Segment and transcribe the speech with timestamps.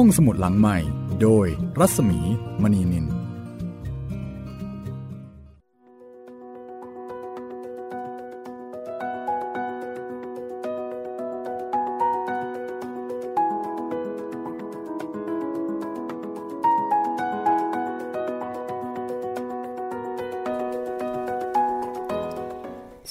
[0.00, 0.78] ห้องสมุดหลังใหม่
[1.22, 1.46] โดย
[1.78, 2.18] รัศมี
[2.62, 3.12] มณีนิน ส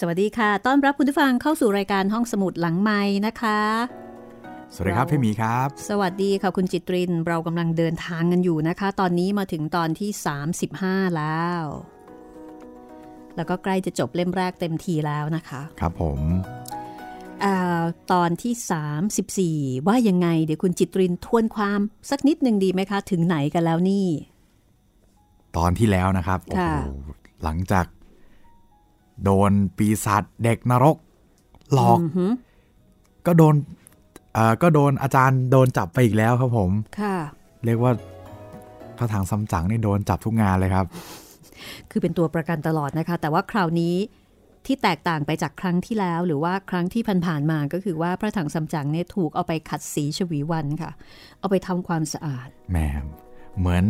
[0.07, 3.59] วัสดีค่ะ ต้อนรับคุณผู้ฟังเข้าสู่รายการห้องสมุดหลังไม้นะคะ
[4.77, 10.09] สวัสดีครับพี่มีครับ สวัสดีค่ะคุณจิตริน เรากำลังเดินทางกันอยู่นะคะ ตอนนี้มาถึงตอนที่
[10.63, 11.63] 35 แล้ว
[13.35, 16.19] แล้วก็ใกล้จะจบเล่มแรกเต็มทีแล้วนะคะ ครับผม
[17.43, 17.45] อ
[18.11, 24.07] ตอนที่ 34 ว่ายังไง เดี๋ยวคุณจิตรินทวนความสักนิดหนึ่งดีไหมคะ ถึงไหนกันแล้วนี่
[25.57, 26.89] ตอนที่แล้วนะครับโอ้โห
[27.43, 27.85] หลังจาก
[29.23, 30.97] โดนปีศาจเด็กนรก
[31.73, 31.99] หลอก
[33.25, 33.55] ก็โดน
[34.61, 37.17] ก็โดนอาจารย์โดนจับไปอีกแล้วครับผม ค่ะ
[37.65, 37.91] เรียกว่า
[38.97, 40.85] พระถังซัมจั๋งนี่โดนจับทุกงานเลยครับ
[41.91, 43.95] คือเป็นตัวประกันตลอดนะคะ แต่ว่าคราวนี้
[44.65, 50.91] ที่แตกต่างไปจากครั้งที่แล้ว หรือว่าครั้งที่ผ่านๆมาก็คือว่าพระถังซัมจั๋งเนี่ยถูกเอาไปขัดสีชวีวันค่ะ
[51.39, 52.77] เอาไปทำความสะอาดแหม
[53.59, 53.85] เหมือน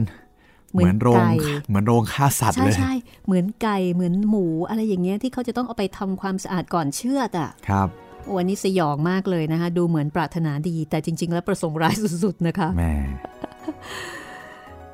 [0.73, 1.23] เหมือนโรง
[1.67, 2.93] เหมือนโรงฆ่าสัตว์เลย ใช่ใช่
[3.25, 7.87] เหมือนไก่เหมือนหมูอะไรอย่างเงี้ยที่เขาจะต้องเอาไปทำความสะอาดก่อนเชือดอะครับ
[8.35, 11.95] วันนี้สยองมากเลยนะคะ ดูเหมือนปรารถนาดี แต่จริง ๆ แล้วประสงค์ร้าย
[12.25, 12.93] สุด ๆ นะคะแม่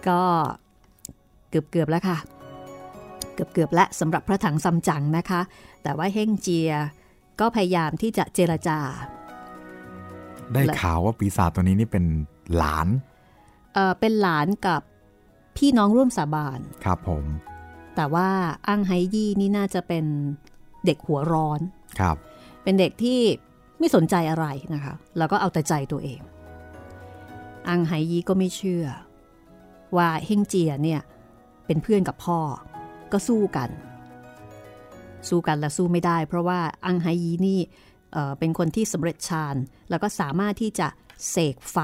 [0.07, 0.21] ก็
[1.49, 2.17] เกือบ ๆ แล้วค่ะ
[3.33, 5.41] เกือบ ๆ และสำหรับพระถังซัมจั๋งนะคะ
[5.83, 6.71] แต่ว่าเฮงเจีย
[7.39, 8.79] ก็พยายามที่จะเจรจา
[10.53, 12.05] ได้ข่าวว่าปีศาจตัวนี้นี่เป็น
[12.57, 12.87] หลาน
[13.73, 14.81] เออเป็นหลานกับ
[15.57, 17.23] พี่น้องร่วมสาบานครับผม
[17.95, 18.29] แต่ว่า
[18.67, 20.05] อังไฮยี่นี่น่าจะเป็น
[20.85, 21.59] เด็กหัวร้อน
[21.99, 22.17] ครับ
[22.63, 23.19] เป็นเด็กที่
[23.79, 26.19] ไม่สนใจอะไรนะคะ แล้วก็เอาแต่ใจตัวเอง
[27.67, 28.85] อังไฮยี่ก็ไม่เชื่อ
[29.97, 31.01] ว่าเฮงเจียเนี่ย
[31.65, 32.39] เป็นเพื่อนกับพ่อ
[33.11, 33.69] ก็สู้กัน
[35.29, 37.59] สู้กันและสู้ไม่ได้ เพราะว่าอังไฮยีนี่
[38.13, 39.55] เเป็นคนที่สำเร็จฌาน
[39.89, 40.87] แล้วก็สามารถที่จะ
[41.29, 41.77] เสกไฟ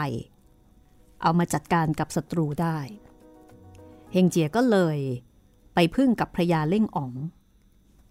[1.22, 2.78] เอามาจัดการกับศัตรูได้
[4.14, 4.98] เฮงเจียก็เลย
[5.76, 7.14] ไปพึ่งกับพระยาเล่งอ๋อง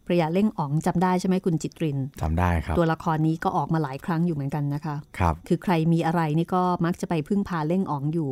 [0.06, 8.28] พระยาเล่งอ๋องจำได้ใช่ไหมคุณจิตรินจำได้ครับ ตัวละครนี้ก็ออกมาหลายครั้งอยู่เหมือนกันนะคะครับคือใครมีอะไรนี่ก็มักจะไปพึ่งพาเล่งอ๋องอยู่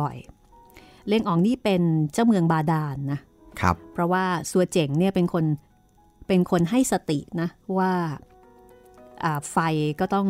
[0.00, 3.20] บ่อยๆ เล่งอ๋องนี่เป็นเจ้าเมืองบาดาลนนะ
[3.60, 5.44] ครับ เพราะว่าสัวเจ๋งเนี่ยเป็นคน
[6.28, 7.92] เป็นคนให้สตินะว่า
[9.50, 9.56] ไฟ
[10.00, 10.28] ก็ต้อง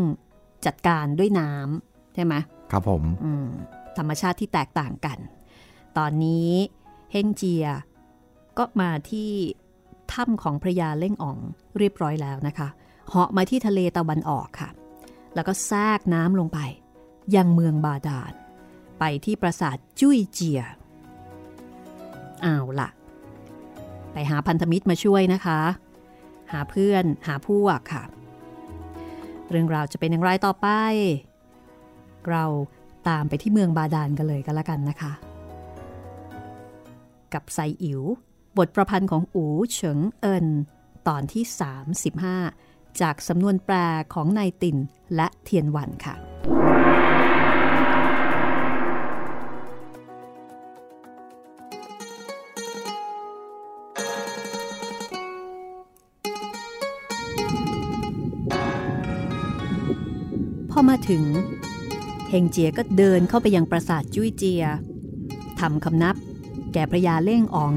[0.66, 2.34] จัดการด้วยน้ำใช่ไหม
[2.70, 3.02] ครับผม
[3.98, 5.18] ธรรมชาติที่แตกต่างกัน
[5.98, 6.50] ตอนนี้
[7.12, 7.66] เฮงเจีย
[8.58, 9.30] ก็มาที่
[10.12, 11.38] ถ้ำของพระยาเล่งอ่อง
[11.78, 12.68] เรียบร้อยแล้วนะคะ
[13.08, 14.68] เหาะมาที่ทะเลตะวันออกค่ะ
[15.34, 16.58] แล้วก็แทรกน้ำลงไป
[17.36, 18.32] ยังเมืองบาดาล
[18.98, 20.62] ไปที่ปราสาทจุ้ยเจีย
[22.44, 22.88] อ้าวละ
[24.12, 25.60] ไปหาพันธมิตรมาช่วยนะคะ
[26.52, 28.04] หาเพื่อนหาพวกค่ะ
[29.50, 30.68] เรื่องราวจะเป็นอย่างไรต่อไป
[32.28, 32.44] เรา
[33.08, 35.12] ตามไปที่เมืองบาดาลกันเลยกันละกันนะคะ
[37.34, 38.02] กับไซอิ๋ว
[38.58, 40.46] บทประพันธ์ของอูเฉิงเอิน
[41.08, 41.44] ตอนที่
[42.42, 43.74] 35 จากสำนวนแปล
[44.14, 44.76] ของนายติน
[45.16, 46.14] และเทียนวันค่ะ
[60.70, 61.24] พอมาถึง
[62.28, 64.64] เฮงเจียก็เดินเข้าไปยังปราสาทจุ้ยเจีย
[65.60, 66.16] ทำคำนับ
[66.72, 67.74] แก่พระยาเล่งอ๋อง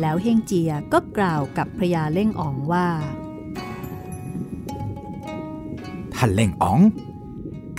[0.00, 2.86] แล้วเฮงเจียก็กล่าวกับพระยาเล่งอ๋องว่า
[6.14, 6.80] ท่านเล่งอ๋อง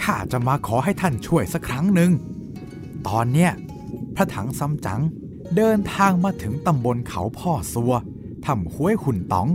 [0.01, 2.11] ข้าจะมาขอให้ท่านช่วยสักครั้งหนึ่ง
[3.07, 3.51] ตอนเนี้ย
[4.15, 5.01] พระถังซัมจั๋ง
[5.55, 7.93] เดินทางมาถึงตำบลเขาพ่อซัว
[8.45, 9.47] ทำห้วยหุ่นต๋อง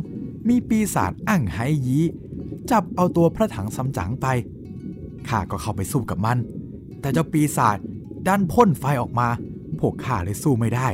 [0.48, 2.00] มีปีศาจอั่งไฮยี
[2.71, 4.27] จับเอาตัวพระถังซัมจั๋งไป
[5.28, 6.38] ข้าก็เข้าไปสู้กับมัน
[7.01, 7.78] แต่เจ้าปีศาจ
[8.27, 9.28] ดันพ่นไฟออกมา
[9.78, 10.89] พวกข้าเลยสู้ไม่ได้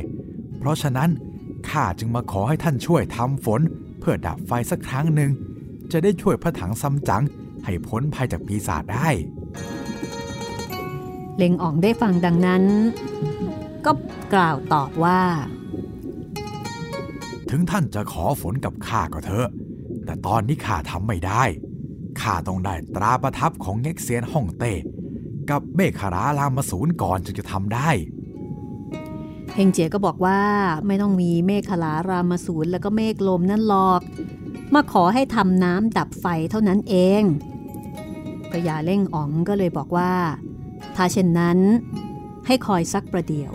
[0.57, 1.09] เพราะฉะนั้น
[1.71, 3.61] ข้าจึงมาขอให้ท่านช่วยทำฝน
[3.99, 5.31] เพื่อดับไฟสักครั้งหนึ่ง
[5.91, 7.23] จะได้ช่วยพระถังซัมจั๋ง
[7.65, 9.09] ให้พ้นภัยจากปีศาจได้
[11.37, 12.63] เล็งอ่องได้ฟังดังนั้น
[13.85, 13.91] ก็
[14.33, 15.21] กล่าวตอบว่า
[17.49, 19.47] ถึงท่านจะขอฝนกับข้าก็เถอะ
[20.05, 21.43] แต่ตอนนี้ข้าทำไม่ได้
[22.21, 24.73] ข้าต้องได้ตราประทับของเง็กเซียนฮ่องเต้
[25.49, 27.89] กับเมฆาราลามาสูนก่อนจึงจะทำได้
[29.59, 30.41] เฮงเจียก็บอกว่า
[30.87, 34.01] ไม่ต้องมีเมฆขลารามาสูนแล้วก็เมฆลมนั่นหรอก
[34.73, 37.23] มาขอให้ทำน้ำดับไฟเท่านั้นเอง
[38.49, 40.13] พระยาเล่งอ๋องก็เลยบอกว่า
[40.95, 41.59] ถ้าเช่นนั้น
[42.47, 43.53] ให้คอยสักประเดี๋ยว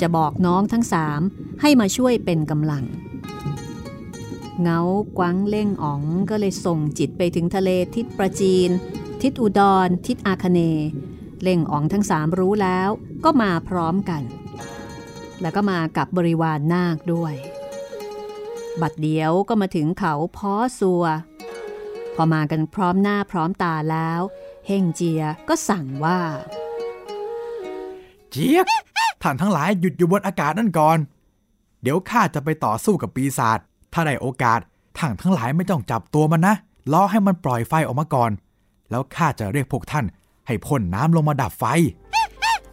[0.00, 1.20] จะบอกน้องทั้งสาม
[1.60, 2.84] ให้มาช่วยเป็นกำลัง
[4.62, 4.80] เงา
[5.18, 8.70] กวังเล่งอ๋องก็เลยส่งจิตไปถึงทะเลทิศประจีน
[9.22, 10.60] ทิศอุดร ทิศอาคเน
[11.42, 12.88] เล่งอ๋องทั้งสามรู้แล้ว
[13.24, 14.22] ก็มาพร้อมกัน
[15.40, 17.34] แล้วก็มากับบริวารนาคด้วย
[18.80, 21.04] บัดเดียวก็มาถึงเขาพ้อสัว
[22.14, 24.20] พอมากันพร้อมหน้าพร้อมตาแล้ว
[24.66, 26.20] เฮงเจียก็สั่งว่า
[28.30, 28.66] เจี๊ยก
[29.22, 30.98] ท่านทั้งหลายหยุดอยู่บนอากาศนั่นก่อน
[31.82, 33.58] เดี๋ยวข้าจะไปต่อสู้กับปีศาจ
[33.92, 34.60] ถ้าได้โอกาส
[34.98, 36.54] ท่านทั้งหลายไม่ต้องจับตัวมันนะ
[36.92, 38.30] รอให้มันปล่อยไฟออกมาก่อน
[38.90, 40.04] แล้วข้าจะเรียกพวกท่าน
[40.46, 41.64] ให้พ่นน้ำลงมาดับไฟ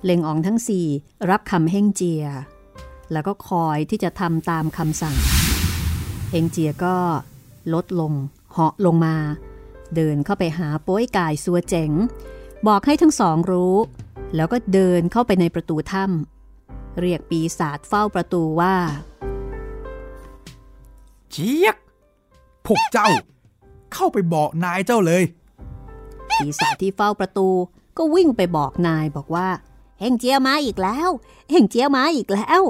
[0.04, 0.86] เล็งอองทั้งสี่
[1.30, 2.24] รับคำเฮงเจีย
[3.12, 5.16] แล้วก็คอยที่จะทำตามคำสั่ง
[6.32, 6.96] เฮงเจียก็
[7.74, 8.14] ลดลง
[8.52, 9.16] เหาะลงมา
[9.96, 11.92] เดินเข้าไปหาโป้ยกายสัวเจ๋ง
[12.68, 13.76] บอกให้ทั้งสองรู้
[14.36, 18.76] แล้วก็เดินเข้าไปในประตูถ้ำเรียกปีศาจเฝ้าประตูว่า
[21.32, 21.76] เจี๊ยก
[22.66, 23.10] พวกเจ้า
[23.94, 25.24] เข้าไปบอกนายเจ้าเลย
[26.40, 27.48] ปีศาจที่เฝ้าประตู
[27.98, 29.48] ก็วิ่งไปบอกนายบอกว่า
[30.00, 31.10] เฮงเจียมาอีกแล้ว
[31.50, 32.62] เฮงเจียมาอีกแล้ว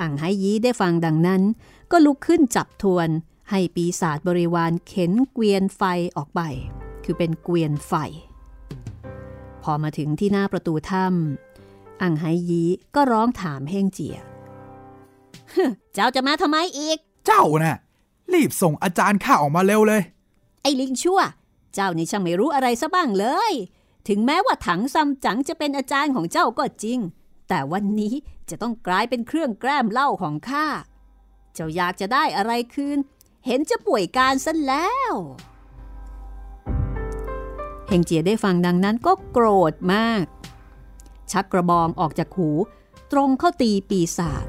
[0.00, 1.42] อ่างไฮยีได้ฟังดังนั้น
[1.90, 3.08] ก็ลุกขึ้นจับทวน
[3.50, 5.82] ให้ปีศาจบริวารเข็นเกวียนไฟ
[6.16, 6.40] ออกไป
[7.04, 7.92] คือเป็นเกวียนไฟ
[9.62, 12.62] พอมาถึงที่หน้าประตูถ้ำอ่างไฮยี
[12.94, 14.16] ก็ร้องถามเฮงเจีย
[15.94, 17.78] เจ้าจะมาทำไมอีก เจ้าน่ะ
[18.32, 20.02] รีบส่งอาจารย์ข้าออกมาเร็วเลย
[20.62, 21.20] ไอ้ลิงชั่ว
[21.74, 23.52] เจ้านี่ช่างไม่รู้อะไรซะบ้างเลย
[24.08, 26.98] ถึงแม้ว่าถังซัมจั๋งจะเป็นอาจารย์ของเจ้าก็จริง
[27.52, 28.14] แต่วันนี้
[28.50, 30.66] จะต้องกลายเป็นเครื่องแกล้มเหล้าของข้า
[31.54, 32.98] เจ้าอยากจะได้อะไรคืน
[33.46, 35.12] เห็นจะป่วยการซะแล้ว
[37.88, 40.24] เฮงเจียได้ฟังดังนั้นก็โกรธมาก
[41.32, 42.50] ชักกระบองออกจากหู
[43.12, 44.46] ตรงเข้าตีปีศาจ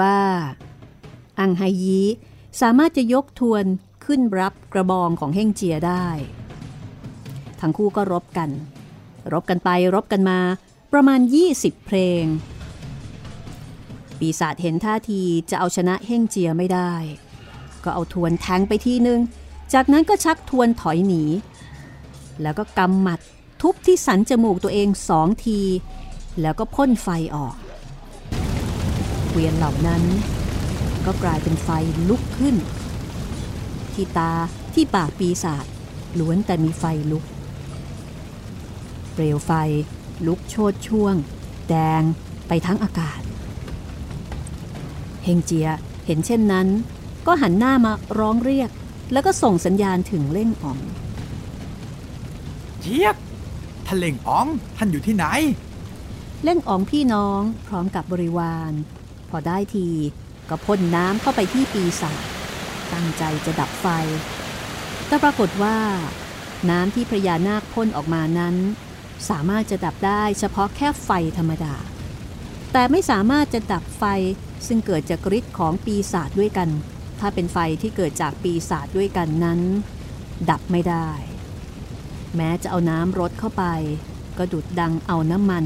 [0.00, 0.18] ว่า
[1.40, 2.00] อังไฮยี
[2.60, 3.64] สามารถจะยกทวน
[4.04, 6.08] ขึ้นรับกระบองของเฮงเจียได้
[7.60, 8.50] ทั้งคู่ก็รบกัน
[9.32, 10.38] รบกันไปรบกันมา
[10.92, 11.20] ประมาณ
[11.54, 12.24] 20 เพลง
[14.18, 16.92] ปีศาจเห็นท่าทีจะเอาชนะเฮงเจียไม่ได้
[17.84, 19.20] ก็เอาทวนแทงไปทีนึง
[19.72, 21.22] จากนั้นก็ชักทวนถอยหนี
[22.42, 23.20] แล้วก็กำหมัด
[23.62, 25.60] ทุบที่สันจมูกตัวเองสองที
[26.40, 27.54] แล้วก็พ่นไฟออก
[29.38, 30.02] วียนเหล่านั้น
[31.06, 31.68] ก็กลายเป็นไฟ
[32.08, 32.56] ลุกขึ้น
[33.92, 34.32] ที่ตา
[34.74, 35.64] ที่ปากปีศาจ
[36.18, 37.24] ล้วนแต่มีไฟลุก
[39.12, 39.52] เปลวไฟ
[40.26, 41.14] ลุกโชดช่วง
[41.68, 42.02] แดง
[42.48, 43.20] ไปทั้งอากาศ
[45.24, 45.68] เฮงเจีย
[46.06, 46.68] เห็นเช่นนั้น
[47.26, 48.70] ก็หันหน้ามาร้องเรียก
[49.12, 50.78] แล้วก็ส่งสัญญาณถึงเล่งอ๋อง
[52.80, 53.16] เจี๊ยก
[53.86, 54.46] ท่านเล่งอ๋อง
[54.76, 55.24] ท่านอยู่ที่ไหน
[56.44, 58.72] เล่งอ๋องพี่น้องพร้อมกับบริวาร
[59.30, 59.88] พอได้ที
[60.48, 62.22] ก็พ่นน้ำเข้าไปที่ปีศาจ
[62.92, 63.86] ตั้งใจจะดับไฟ
[65.06, 65.78] แต่ปรากฏว่า
[66.70, 68.56] น้ำที่พระยานาคพ่นออกมานั้น
[69.30, 71.74] สามารถจะดับได้เฉพาะแค่ไฟธรรมดา
[72.72, 74.04] แต่ไม่สามารถจะดับไฟ
[74.66, 76.68] ซึ่งเกิดจากฤทธิ์ของปีศาจด้วยกัน
[77.20, 79.60] ถ้าเป็นไฟที่เกิดจากปีศาจด้วยกันนั้น
[80.50, 81.08] ดับไม่ได้
[82.36, 83.64] แม้จะเอาน้ำรดเข้าไป
[84.38, 85.64] ก็ดุดดังเอาน้ำมัน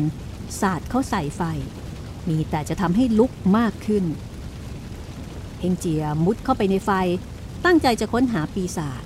[0.61, 1.43] สาดเข้าใส่ไฟ
[2.29, 4.05] มีแต่จะทำให้ลุกมากขึ้น
[5.61, 6.91] เฮงเจียมุดเข้าไปในไฟ
[7.65, 9.03] ตั้งใจจะค้นหาปีศาจ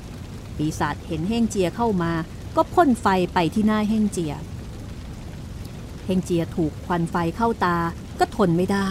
[0.57, 2.13] ปีศาจเห็นเฮงเจียเข้ามา
[2.57, 4.35] ก็พ่นไฟไปที่หน้าเฮงเจีย
[6.05, 7.77] เฮงเจียถูกควันไฟเข้าตา
[8.19, 8.91] ก็ทนไม่ได้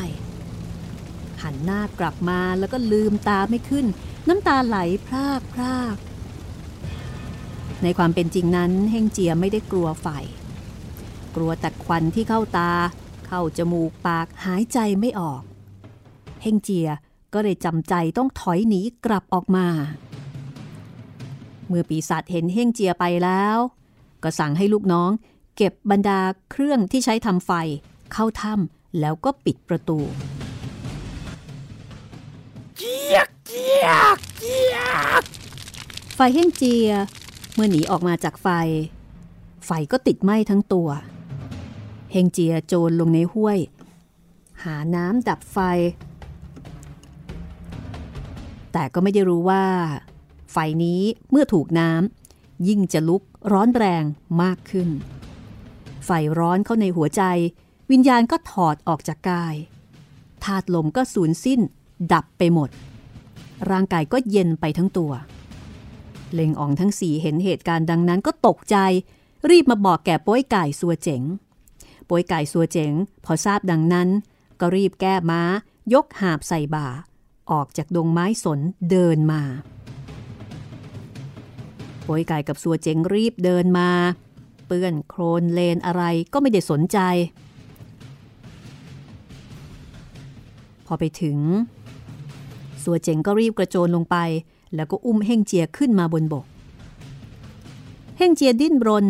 [1.41, 3.85] หันหน้ากลับมาแล้วก็ลืมตาไม่ขึ้น
[4.27, 4.77] น้ำตาไหล
[5.07, 5.95] พรากพราก
[7.83, 10.07] ในความเป็นจริงนั้นเฮงเจียไม่ได้กลัวไฟ
[11.35, 12.71] กลัวแต่ควันที่เข้าตา
[13.37, 15.41] เข้าจมูกปากหายใจไม่ออก
[16.41, 16.89] เฮงเจีย
[17.33, 19.67] ก็เลยจำใจต้องถอยหนีกลับออกมา
[21.67, 23.57] เมื่อปีศาจเห็นเฮงเจียไปแล้ว
[24.23, 25.11] ก็สั่งให้ลูกน้อง
[25.57, 26.19] เก็บบรรดา
[26.51, 27.51] เครื่องที่ใช้ทำไฟ
[28.13, 29.99] เข้าถ้ำแล้วก็ปิดประตู
[32.77, 34.77] เจี๊ยกเจี๊ยกเจี๊ย
[35.21, 35.23] ก
[36.15, 36.89] ไฟเฮงเจีย
[37.53, 38.47] เมื่อหนีออกมาจากไฟ
[39.65, 43.59] ไฟก็ติดไหม้ทั้งตัวเฮงเจียโจรลงในห้วย
[44.63, 45.57] หาน้ำดับไฟ
[48.73, 49.63] แต่ก็ไม่ได้รู้ว่า
[50.51, 54.03] ไฟนี้เมื่อถูกน้ำยิ่งจะลุกร้อนแรง
[54.41, 54.89] มากขึ้น
[56.05, 57.23] ไฟร้อนเข้าในหัวใจ
[57.91, 59.55] วิญญาณก็ถอดออกจากกาย
[60.43, 61.59] ธาตุลมก็สูญสิ้น
[62.13, 62.69] ดับไปหมด
[63.69, 65.11] ร่างกายก็เย็นไปทั้งตัว
[66.33, 68.77] เลงอ่องทั้งสี่เห็นเหตุการณ์ดังนั้นก็ตกใจ
[69.49, 71.23] รีบมาบอกแก่ป้อยไก่สัวเจ๋ง
[72.09, 72.93] ป้อยไก่สัวเจ๋ง
[73.25, 74.09] พอทราบดังนั้น
[74.59, 75.41] ก็รีบแก้ม้า
[75.93, 76.87] ยกหาบใส่บ่า
[77.51, 78.59] ออกจากดงไม้สน
[78.89, 79.41] เดินมา
[82.07, 83.89] ป้อยไก่กับสัวเจ๋งรีบเดินมา
[84.65, 86.99] เปื้อนโครนเลนอะไรก็ไม่ได้สนใจ
[90.85, 91.37] พอไปถึง
[92.83, 94.17] สัวเจ๋งก็รีบกระโจนลงไป
[94.75, 96.45] แล้วก็อุ้มเฮ่งเจียขึ้นมาบนบก
[98.17, 99.05] เฮ่งเจียดิ้นรน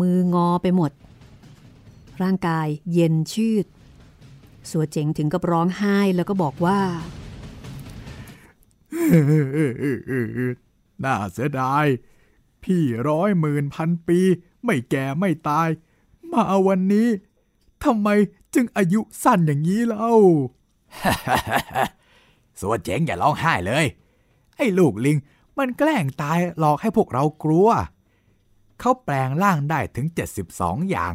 [0.00, 0.90] มืองอไปหมด
[2.22, 3.66] ร่างกายเย็นชืด
[4.70, 6.80] สัวเจ๋งถึงกับร้องไห้แล้วก็บอกว่า
[11.04, 11.86] น่าเสียดาย
[12.62, 14.20] พี่ร้อยหมื่นพันปี
[14.64, 15.68] ไม่แก่ไม่ตาย
[16.32, 17.08] มาวันนี้
[17.84, 18.08] ทำไม
[18.54, 20.12] จึงอายุสั้นอย่างนี้เล่า
[22.60, 23.86] สัวเจ๋งอย่าร้องไห้เลย
[24.56, 25.18] ไอ้ลูกลิง
[25.58, 27.68] มันแกล้งตายหลอกให้พวกเรากลัว
[28.80, 30.06] เขาแปลงร่างได้ถึง
[30.48, 31.12] 72 อย่าง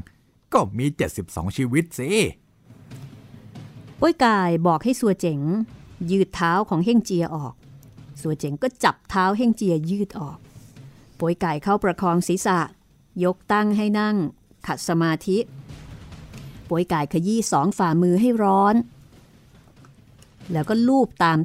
[0.56, 0.86] ก็มี
[1.22, 2.12] 72 ชีวิตสิ
[4.00, 5.40] ป้วยกายบอกให้สัวเจ๋ง
[6.12, 7.54] ยืดเท้าของเฮ่งเจียออก
[8.22, 10.38] สัวเจ๋งก็จับเท้าเฮ่งเจียยืดออก
[11.20, 12.60] ป้วยกายเข้าประคองศีรษะ
[13.24, 14.16] ยกตั้งให้นั่ง
[14.68, 15.38] ขัดสมาธิ
[16.70, 18.76] ป้วยกายขยี้สองฝ่ามือให้ร้อน
[20.52, 21.38] แล้วก็ลูบตาม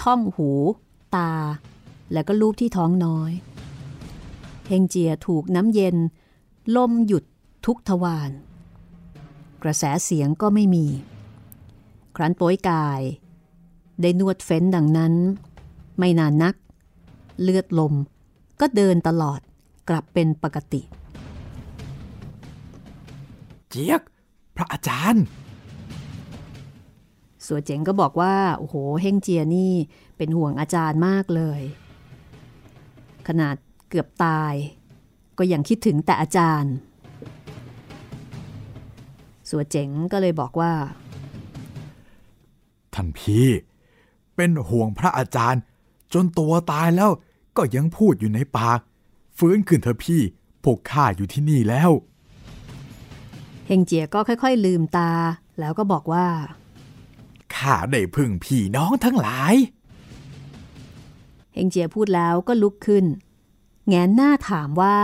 [0.00, 0.50] ช่องหู
[1.16, 1.32] ตา
[2.12, 3.32] แล้วก็ลูบที่ท้องน้อย
[4.68, 5.96] เฮงเจียถูกน้ำเย็น
[6.76, 7.24] ลมหยุด
[7.66, 8.30] ทุกทวาร
[9.62, 10.86] กระแสเสียงก็ไม่มี
[12.16, 13.00] ครั้นโป้ยกาย
[14.00, 15.14] ได้นวดเฟ้นดังนั้น
[15.98, 16.54] ไม่นานนัก
[17.42, 17.94] เลือดลม
[18.60, 19.40] ก็เดินตลอด
[19.88, 20.82] กลับเป็นปกติ
[23.68, 24.02] เจี๊ยก
[24.56, 25.24] พระอาจารย์
[27.46, 29.72] สัวเจ๋งก็บอกว่า โอ้โห เฮงเจียนี่
[30.16, 31.60] เป็นห่วงอาจารย์มากเลย
[33.28, 33.56] ขนาด
[33.88, 34.54] เกือบตาย
[35.38, 36.74] ก็ยังคิดถึงแต่อาจารย์
[39.48, 40.72] สัวเจ๋งก็เลยบอกว่า
[42.94, 43.46] ท่านพี่
[44.36, 45.62] เป็นห่วงพระอาจารย์
[46.12, 47.10] จนตัวตายแล้ว
[47.56, 48.80] ก็ยังพูดอยู่ในปาก
[49.38, 50.22] ฟื้นขึ้นเถอะพี่
[50.64, 51.90] พวกข้าอยู่ที่นี่แล้ว
[53.66, 55.12] เฮงเจียก็ค่อยๆ ลืมตา
[55.60, 56.26] แล้วก็บอกว่า
[57.54, 59.54] ข้าได้พึ่งพี่น้องทั้งหลาย
[61.54, 63.04] เฮงเจียพูดแล้วก็ลุกขึ้น
[63.88, 64.98] แงนหน้าถามว่า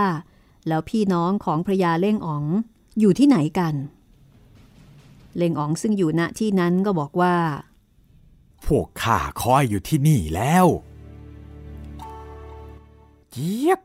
[0.67, 2.45] แล้วพี่น้องของพระยาเล่งอ๋อง
[2.99, 3.73] อยู่ที่ไหนกัน
[5.37, 7.35] เล่งอ๋องซึ่งอยู่ณที่นั้นก็บอกว่า
[8.65, 10.65] พวกข้าคอยอยู่ที่นี่แล้ว
[13.31, 13.79] เจี๊ยบ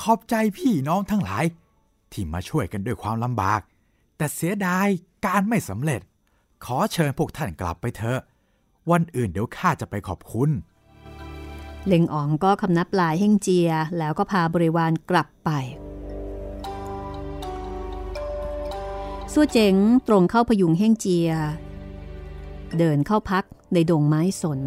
[0.00, 1.44] ขอบใจพี่น้องทั้งหลาย
[2.12, 3.60] ที่มาช่วยกันด้วยความลำบาก
[4.16, 4.86] แต่เสียดาย
[5.26, 6.00] การไม่สำเร็จ
[6.64, 8.20] ขอเชิญพวกท่านกลับไปเถอะ
[8.90, 10.50] วันอื่นเดี๋ยวข้าจะไปขอบคุณ
[11.86, 15.50] เล็งอ๋องก็คำนับลายเฮ่งเจียแล้วก็พาบริวารกลับไป
[19.32, 19.74] ซัวเจ๋ง
[20.08, 21.30] ตรงเข้าพยุงเฮ่งเจีย
[22.78, 24.60] เดินเข้าพักในดงไม้สน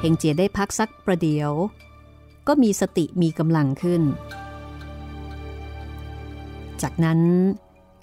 [0.00, 1.50] เฮงเจียได้พักสักประเดี๋ยว
[2.46, 4.02] ก็มีสติมีกำลังขึ้น
[6.82, 7.20] จากนั้น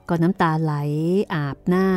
[0.09, 0.73] ก็น้ำตาไหล
[1.33, 1.87] อาบหน้า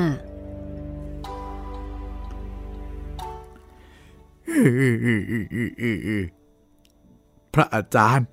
[7.54, 8.26] พระอาจารย์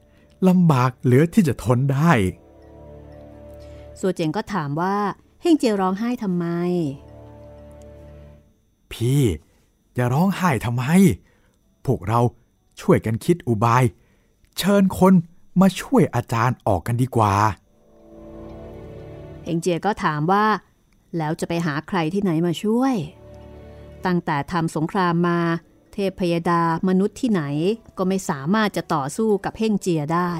[0.47, 2.13] ลำบากเหลือที่จะทนได้
[3.99, 4.95] สัวเจ๋งก็ถามว่า
[5.41, 6.45] เฮงเจียร้องไห้ทำไม
[8.91, 9.21] พี่
[9.97, 10.83] จะร้องไห้ทำไม
[11.85, 12.19] พวกเรา
[12.81, 13.83] ช่วยกันคิดอุบาย
[14.57, 15.13] เชิญคน
[15.61, 17.33] มาช่วยอาจารย์ออกกันดีกว่า
[19.43, 20.45] เฮงเจียก็ถามว่า
[21.17, 22.95] แล้วจะไปหาใครที่ไหนมาช่วย
[24.05, 25.39] ตั้งแต่ทำสงครามมา
[25.93, 27.43] เทพพยดามนุษย์ที่ไหน
[27.97, 30.31] ก็ไม่สามารถจะต่อสู้กับเฮงเจียได้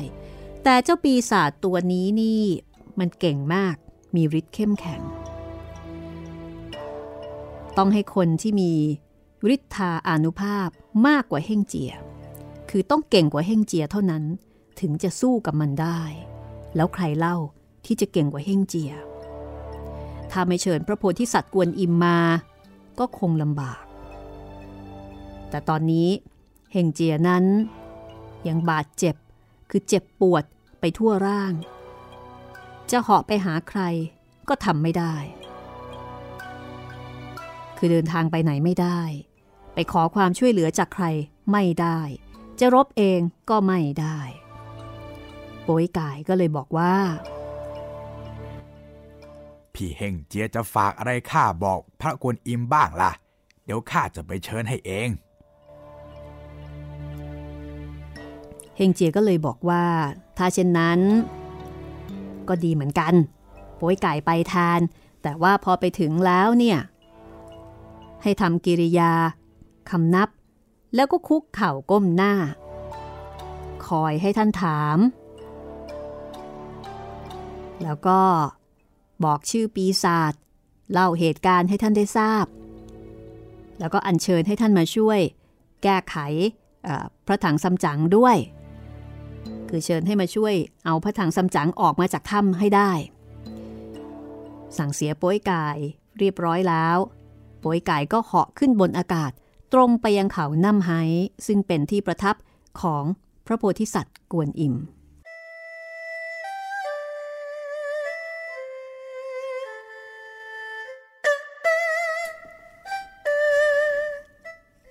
[0.64, 2.44] แต่เจ้าปีศาจตัวนี้นี่
[3.00, 3.76] มันเก่งมาก
[4.16, 5.02] มีฤทธิ์เข้มแข็ง
[7.78, 8.72] ต้องให้คนที่มี
[9.54, 10.70] ฤทธาอนุภาพ
[11.08, 11.94] มากกว่าเฮงเจีย
[12.70, 14.24] คือต้องเก่งกว่าเฮงเจียเท่านั้น
[14.80, 16.00] ถึงจะสู้กับมันได้
[16.76, 17.38] แล้วใครเล่า
[17.86, 18.92] ที่จะเก่งกว่าเฮงเจีย
[20.32, 22.20] ถ้าไม่เชิญพระโพธิสัตว์กวนอิมมา
[23.00, 23.84] ก็คงลำบาก
[25.50, 26.10] แต่ตอนนี้
[26.72, 27.46] เฮงเจียนั้น
[28.48, 29.16] ยังบาดเจ็บ
[29.70, 30.44] คือเจ็บปวด
[30.80, 31.54] ไปทั่วร่าง
[32.92, 33.82] จะเหาะไปหาใคร
[34.50, 35.16] ก็ทำไม่ได้
[37.78, 39.02] คือเดินทางไปไหนไม่ได้
[39.74, 41.06] ไปขอความช่วยเหลือจากใคร
[41.52, 42.00] ไม่ได้
[42.60, 44.20] จะรบเองก็ไม่ได้
[45.64, 46.94] โป้ยกายก็เลยบอกว่า
[49.74, 53.12] พี่เฮงเจียจะฝากอะไรข้าบอกพระกวนอิมบ้างล่ะ
[53.66, 55.10] เดี๋ยวข้าจะไปเชิญให้เอง
[58.78, 59.84] เฮงเจียก็เลยบอกว่า
[60.38, 61.00] ถ้าเช่นนั้น
[62.50, 63.14] ก็ดีเหมือนกัน
[63.78, 64.80] โป้ยไก่ไปทาน
[65.22, 66.80] แต่ว่าพอไปถึงแล้วเนี่ย
[68.24, 69.12] ให้ทำกิริยา
[69.90, 70.30] คำนับ
[70.96, 72.34] แล้วก็คุกเข่าก้มหน้า
[73.88, 74.98] คอยให้ท่านถาม
[77.84, 78.20] แล้วก็
[79.24, 80.34] บอกชื่อปีศาจ
[80.92, 82.46] เล่าเหตุการณ์ให้ท่านได้ทราบ
[83.80, 85.20] แล้วก็อัญเชิญให้ท่านมาช่วย
[85.84, 86.16] แก้ไข
[87.26, 88.38] พระถังซัมจั๋งด้วย
[89.76, 90.56] คือเชิญให้มาช่วย
[90.86, 92.92] เอาพระถังซัมจั๋งออกมาจากถ้ำให้ได้
[94.78, 95.78] สั่งเสียโป้ยกาย
[96.18, 96.98] เรียบร้อยแล้ว
[97.60, 99.32] โป้ยกายก็เหาะขึ้นบนอากาศ
[99.74, 100.92] ตรงไปยังเขาน้ำไฮ
[101.48, 102.36] ซึ่งเป็นที่ประทับ
[102.82, 103.04] ของ
[103.46, 104.76] พระโพธิสัตว์กวนอิม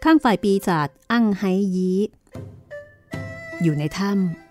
[0.04, 1.44] ข้างฝ่ายปีศาจอั้งไฮ
[1.76, 1.90] ยี
[3.62, 4.43] อยู่ในถ้ำ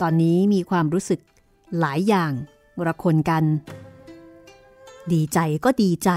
[0.00, 1.20] ตอนนี้มีความรู้สึก
[1.80, 2.32] หลายอย่าง
[2.86, 3.44] ระคนกัน
[5.12, 6.10] ดีใจก็ดีใจ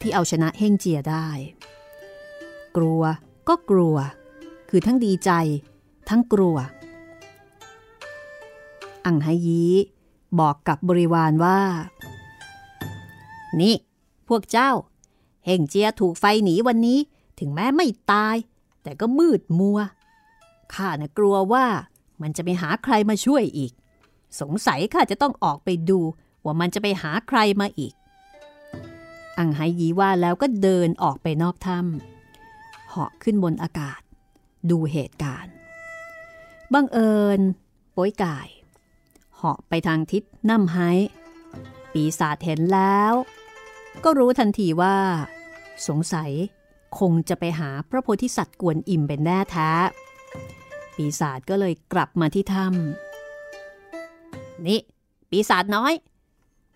[0.00, 1.28] ที่เอาชนะเฮ่งเจียได้
[2.76, 3.02] กลัว
[3.48, 3.96] ก็กลัว
[4.68, 5.30] คือทั้งดีใจ
[6.08, 6.56] ทั้งกลัว
[9.06, 9.64] อังไฮยี
[10.40, 11.58] บอกกับบริวารว่า
[13.60, 13.74] นี่
[14.28, 14.70] พวกเจ้า
[15.44, 16.98] เฮ่งเจียถูกไฟหนีวันนี้
[17.38, 18.36] ถึงแม้ไม่ตาย
[18.82, 19.78] แต่ก็มืดมัว
[20.74, 21.66] ข้านะกลัวว่า
[22.22, 23.72] มันจะไปหาใครมาช่วยอีก
[24.40, 26.00] สงสัยข้าจะต้องออกไปดู
[26.44, 27.94] ว่ามันจะไปหาใครมาอีก
[29.38, 34.00] อังไหยีว่าแล้วก็เดินออกไปนอกถ้ำเหาะขึ้นบนอากาศ
[34.70, 35.54] ดูเหตุการณ์
[36.72, 37.40] บังเอิญ
[37.92, 38.48] โป้ยกาย
[39.36, 40.78] เหาะไปทางทิศน้ำไฮ
[41.92, 43.12] ปีศาจเห็นแล้ว
[44.04, 44.96] ก็รู้ทันทีว่า
[45.88, 46.30] สงสัย
[46.98, 49.70] คงจะไปหาพระโพธิสัตว์กวนอิ่มเป็นแน่แท้
[51.02, 54.80] ปีศาจก็เลยกลับมาที่ถ้ำนี่
[55.30, 55.92] ปีศาจน้อย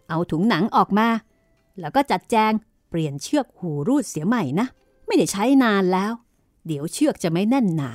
[0.08, 1.08] เอาถุงหนังออกมา
[1.80, 2.52] แล้วก็จัดแจง
[2.90, 4.66] เปลี่ยนเชือกหูรูดเสียใหม่นะ
[5.06, 6.12] ไม่ได้ใช้นานแล้ว
[6.66, 7.92] เดี๋ยวเชือกจะไม่แน่นหนา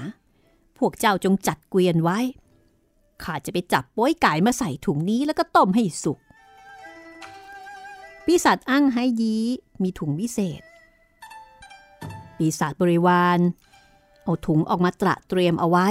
[0.77, 2.19] พวกเจ้าจงจัดเกวียนไว้
[3.23, 6.19] ข้าจะไปจับป้อยไก่มาใส่ถุงนี้แล้วก็ต้มให้สุก
[8.25, 9.35] ปีศาจอั้งไฮยี
[9.81, 10.61] มีถุงวิเศษ
[12.37, 13.39] ปีศาจบริวาร
[14.23, 15.87] เอาถุงออกมาตระเตรียมเอาไว้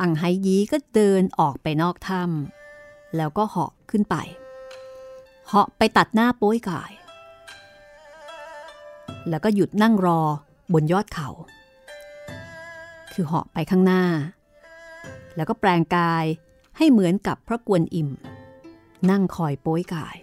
[0.00, 4.16] อังไฮยีก็เดินออกไปนอกถ้ำแล้วก็เหาะขึ้นไป
[5.48, 6.92] เหาะไปตัดหน้าโป้ยกาย
[9.28, 10.20] แล้วก็หยุดนั่งรอ
[10.72, 11.28] บนยอดเขา
[13.12, 14.04] คือเหาะไปข้างหน้า
[15.36, 16.24] แล้วก็แปลงกาย
[16.76, 18.10] ให้เหมือนกับพระกวนอิม
[19.10, 20.16] นั่งคอยโป้ยกาย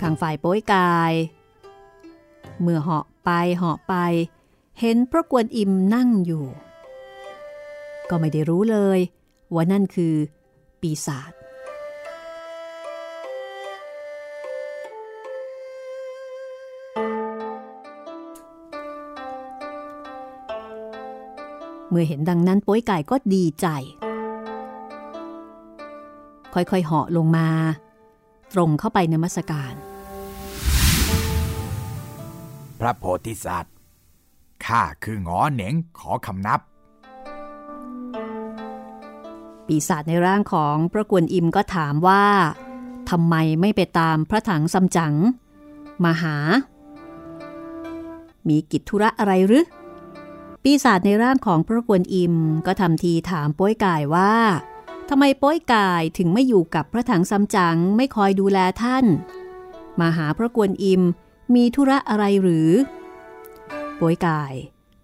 [0.00, 1.12] ข้างฝ่ายโป้ยกาย
[2.60, 3.94] เมื่อเหาะไปเหาะไป
[4.80, 6.44] เห็นพระกวนอิมนั่งอยู่
[8.10, 8.98] ก็ไม่ได้รู้เลย
[9.54, 10.14] ว่านั่นคือ
[10.80, 11.32] ปีศาจ
[21.90, 23.66] เมื่อเห็นดังนั้นป้ยไก่ก็ดีใจ
[26.54, 27.48] ค่อยๆเหาะลงมา
[28.52, 29.74] ตรงเข้าไปในมัสการ
[32.80, 33.73] พระโพธิสัตว์
[34.66, 36.60] ข้าคืองอเหน่งขอคำนับ
[39.66, 42.24] ปีศาจในร่างของพระกวนอิมก็ถามว่า
[43.10, 45.14] ทำไมไม่ไปตามพระถังซัมจั๋ง
[46.04, 46.36] มาหา
[48.48, 49.64] มีกิจธุระอะไรหรือ
[50.62, 52.34] ปีศาจในร่างของพระกวนอิม
[52.66, 54.34] ก็ทำทีถามป้อยกายว่า
[55.08, 59.04] ทำไมป้อยกายถึงไม่อยู่กับพระถังซัมจั๋งไม่คอยดูแลท่าน
[60.00, 61.02] มาหาพระกวนอิม
[61.54, 62.70] มีธุระอะไรหรือ
[63.96, 64.54] โป้ยกาย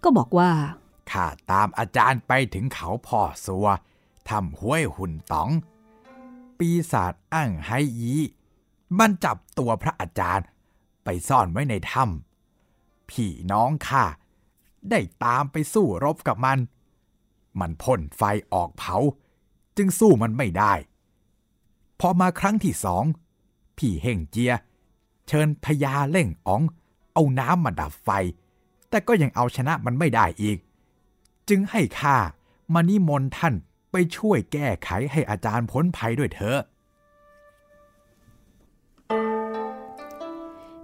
[0.02, 0.52] ก็บอกว่า
[1.10, 3.66] ข้าตามอาจารย์ไปถึงเขาพ่อสัว
[4.28, 5.50] ทำห้วยหุ่นต๋อง
[6.58, 8.14] ปีศาจอ้างไฮยี
[8.98, 10.46] มันจับตัวพระอาจารย์
[11.04, 14.04] ไปซ่อนไว้ในถ้ำพี่น้องข้า
[14.90, 16.58] ได้ตามไปสู้รบกับมัน
[17.60, 18.22] มันพ่นไฟ
[18.52, 18.96] ออกเผา
[19.76, 20.72] จึงสู้มันไม่ได้
[22.00, 23.04] พอมาครั้งที่สอง
[23.78, 24.52] พี่เฮงเจีย
[25.28, 26.62] เชิญพญาเล่งอ๋อง
[27.12, 28.10] เอาน้ำมาดับไฟ
[28.90, 30.58] แต่ก็ยังเอาชนะมันไม่ได้อีก
[31.48, 32.16] จึงให้ข้า
[32.74, 33.54] มานิมนต์ท่าน
[33.92, 36.60] ไปช่วยแก้ไขให้อาจารย์พ้นภัยด้วยเถอะ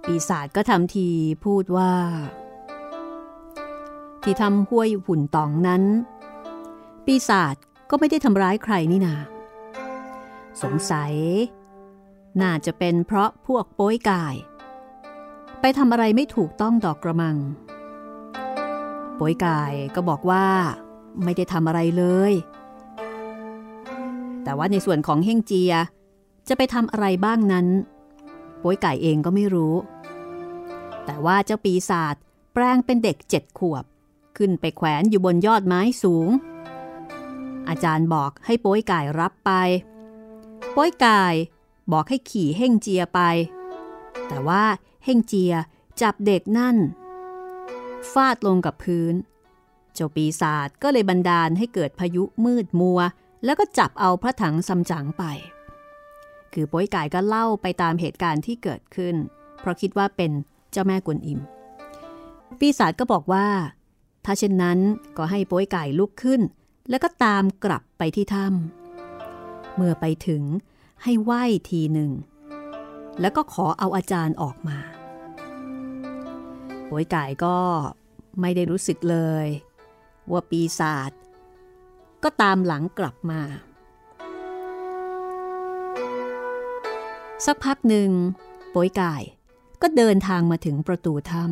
[0.05, 1.07] ปีศาจก็ทำที
[1.45, 1.93] พูดว่า
[4.23, 5.83] ที่ทำห้วยหุ่นตองนั้น
[7.05, 7.55] ปีศาจ
[7.89, 9.15] ก็ไม่ได้ทำร้ายใครนี่นา
[10.61, 11.13] สงสัย
[12.41, 14.35] น่าจะเป็นเพราะพวกโป้ยกาย
[15.61, 17.35] ไปทำอะไรไม่ถูกต้องดอกกระมัง
[19.17, 20.45] โป้ยกายก็บอกว่า
[21.23, 22.33] ไม่ได้ทำอะไรเลย
[24.43, 25.73] แต่ว่าในส่วนของเฮงเจีย
[26.47, 27.67] จะไปทำอะไรบ้างนั้น
[28.59, 29.75] โป้ยไก่เองก็ไม่รู้
[31.05, 32.15] แต่ว่าเจ้าปีศาจ
[32.53, 33.85] แปลงเป็นเด็กเจ็ดขวบ
[34.37, 36.29] ขึ้นไปแขวนอยู่บนยอดไม้สูง
[37.69, 39.51] อาจารย์บอกให้ป้ยไก่รับไป
[40.75, 41.23] ป้ยไก่
[41.91, 43.19] บอกให้ขี่เฮ่งเจียไป
[44.27, 44.63] แต่ว่า
[45.03, 45.53] เฮ่งเจีย
[46.01, 46.75] จับเด็กนั่น
[48.11, 49.13] ฟาดลงกับพื้น
[49.93, 52.99] เจ้าปีศาจก็เลยบันดาลให้เกิดพายุมืดมัว
[53.45, 55.23] แล้วก็จับเอาพระถังซัมจั๋งไป
[56.53, 59.15] คือป้ยไก่ก็เล่าไปตามเหตุการณ์ที่เกิดขึ้น
[59.59, 60.31] เพราะคิดว่าเป็น
[60.71, 61.39] เจ้าแม่กวนอิม
[62.59, 63.47] ปีศาจก็บอกว่า
[64.25, 64.79] ถ้าเช่นนั้น
[65.17, 66.41] ก็ให้ป้ยไก่ลุกขึ้น
[66.89, 70.43] แล้วก็ตามกลับไปที่ถ้ำเมื่อไปถึง
[71.03, 72.11] ให้ไหว้ทีหนึ่ง
[73.21, 74.77] แล้วก็ขอเอาอาจารย์ออกมา
[76.87, 77.57] โป้ยไก่ก็
[78.41, 79.45] ไม่ได้รู้สึกเลย
[80.31, 81.11] ว่าปีศาจ
[82.23, 83.41] ก็ตามหลังกลับมา
[87.45, 88.09] สักพักหนึ่ง
[88.71, 89.15] โป้ยไก่
[89.81, 91.45] ก็เดินทางมาถึงประตูถ้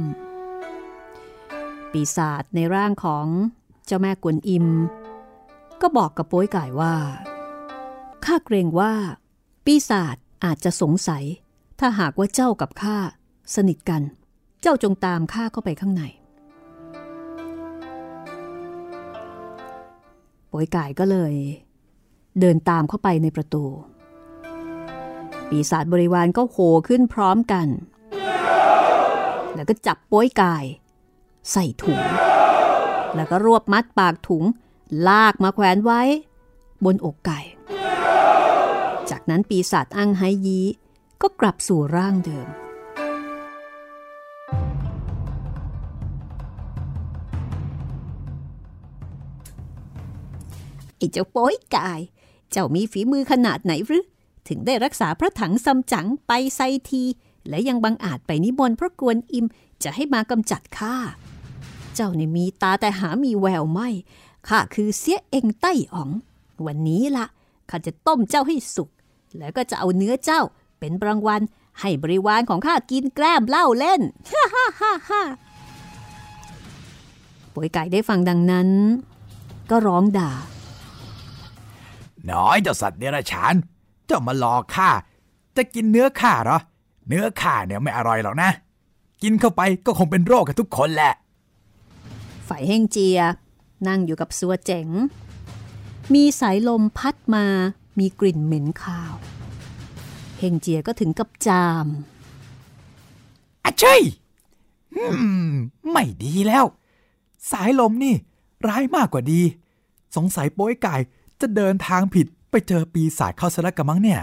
[1.32, 3.28] ำปีศาจในร่างของ
[3.86, 4.68] เจ้าแม่กวนอิม
[5.82, 6.96] ก็บอกกับโป้ยไก่ว่า
[8.26, 8.94] ข้าเกรงว่า
[9.66, 11.24] ปีศาจอาจจะสงสัย
[11.80, 12.98] ถ้าหากว่าเจ้ากับข้า
[13.56, 14.02] สนิทกัน
[14.62, 16.04] เจ้าจงตามข้าเข้าไปข้างใน
[20.48, 21.34] โป้ยไก่ก็เลย
[22.40, 23.66] เดินตามเข้าไปในประตู
[25.50, 27.68] ปีศาจบริวารก็โหขึ้นพร้อมกัน
[29.56, 30.66] แล้วก็จับโป้ยกาย
[31.52, 32.04] ใส่ถุง
[33.16, 34.44] แล้วก็รวบมัดปากถุง
[35.08, 36.02] ลากมาแขวนไว้
[36.86, 37.40] บนอกไก่
[39.10, 40.60] จากนั้นปีศาจอั้งไฮยี
[41.22, 42.48] ก็กลับสู่ร่างเดิม
[50.98, 52.00] ไอ้เจ้าโป้ยกาย
[52.52, 54.04] เจ้ามีฝีมือขนาดไหนหรือ
[54.48, 57.04] ถึงได้รักษาพระถังซัมจั๋งไปไซที
[57.50, 59.46] และยังบังอาจไปนิมนต์พระกวนอิม
[59.84, 60.96] จะให้มากำจัดข้า
[61.96, 63.90] เจ้าเนี่ยมีตาแต่หามีแววไม่
[64.48, 66.10] ข้าคือเสียเองไต้อ๋อง
[66.66, 67.26] วันนี้ละ
[67.70, 68.90] ข้าจะต้มเจ้าให้สุก
[69.38, 70.42] แล้วก็จะเอาเนื้อเจ้า
[70.80, 71.42] เป็นรางวัล
[71.82, 75.22] ให้บริวารของข้ากินแกล้มเล่าเล่น ฮ่าฮ่าฮ่าฮ่า
[77.54, 78.70] ป่วยไก่ได้ฟังดังนั้น
[79.70, 80.32] ก็ร้องด่า
[82.32, 83.54] น้อยเจ้าสัตว์เดรัจฉาน
[84.06, 84.90] เจ้ามาหลอกข้า
[85.56, 86.60] จะกินเนื้อข้าเหรอ
[87.08, 88.50] เนื้อข้าเนี่ยไม่อร่อยหรอกนะ
[89.24, 91.14] กินเข้าไปก็คงเป็นโรคกันทุกคนแหละ
[92.48, 93.20] ฝ่ายเฮงเจีย
[93.88, 94.88] นั่งอยู่กับสัวเจ๋ง
[96.14, 97.46] มีสายลมพัดมา
[98.00, 99.14] มีกลิ่นเหม็นคาว
[100.40, 101.88] เฮงเจียก็ถึงกับจาม
[103.64, 104.02] อะเช่ย
[104.96, 105.06] อื
[105.50, 105.54] ม
[105.92, 106.66] ไม่ดีแล้ว
[107.52, 108.16] สายลมนี่
[108.68, 109.42] ร้ายมากกว่าดี
[110.16, 110.96] สงสัยโป้ยไก่
[111.42, 114.22] จะเดินทางผิดไปเจอปีศาจเข้าสลักกันมั้งเนี่ย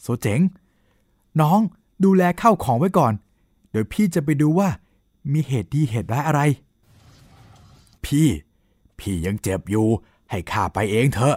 [0.00, 0.40] โซเจ๋ง
[1.40, 1.60] น้อง
[2.04, 3.12] ดูแลข้าวของไว้ก่อน
[3.70, 4.68] เดี๋ยวพี่จะไปดูว่า
[5.32, 6.40] มีเหตุดีเหตุร้ายอะไร
[8.04, 8.28] พี่
[8.98, 9.86] พี่ยังเจ็บอยู่
[10.30, 11.36] ให้ข้าไปเองเถอะ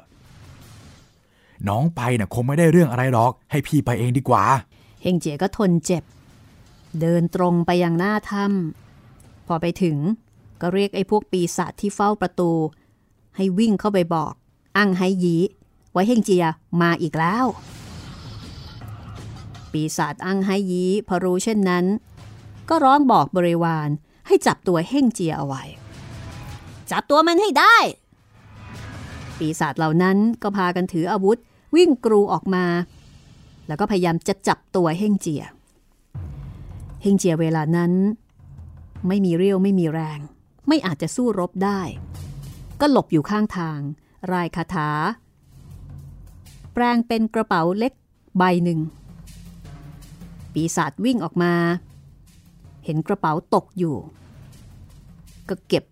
[1.67, 4.43] น้องไปน่ะคงไม่ได้เรื่องอะไรหรอก ให้พี่ไปเองดีกว่า
[5.01, 6.03] เฮงเจียก็ทนเจ็บ
[7.01, 9.97] เดินตรงไปยังหน้าถ้ำพอไปถึง
[10.61, 12.51] ก็เรียกไอ้พวกปีศาจที่เฝ้าประตู
[13.37, 14.33] ให้วิ่งเข้าไปบอก
[14.77, 15.35] อั้งไฮยี
[15.91, 16.45] ไว้เฮงเจีย
[16.81, 17.45] มาอีกแล้ว
[19.71, 21.85] ปีศาจอั้งไฮยีพอรู้เช่นนั้น
[22.69, 23.89] ก็ร้องบอกบริวาร
[24.27, 25.63] ให้จับตัวเฮงเจียเอาไว้
[26.91, 27.77] จับตัวมันให้ได้
[29.37, 31.37] ปีศาจเหล่านั้นก็พากันถืออาวุธ
[31.75, 32.65] วิ่งกรูออกมา
[33.67, 35.43] แล้วก็พยายามจะจับตัวเฮงเจีย
[37.01, 37.91] เฮงเจียเวลานั้น
[39.07, 40.19] ไม่มีเรี่ยวไม่มีแรง
[40.67, 41.81] ไม่อาจจะสู้รบได้
[42.81, 43.79] ก็หลบอยู่ข้างทาง
[44.33, 44.89] รายคาถา
[46.73, 47.93] แปลงเป็นกระเป๋าเล็ก
[48.37, 48.79] ใบหนึ่ง
[50.53, 51.53] ปีศาจวิ่งออกมา
[52.85, 53.95] เห็นกระเป๋าตกอยู่
[55.49, 55.83] ก็เก็บ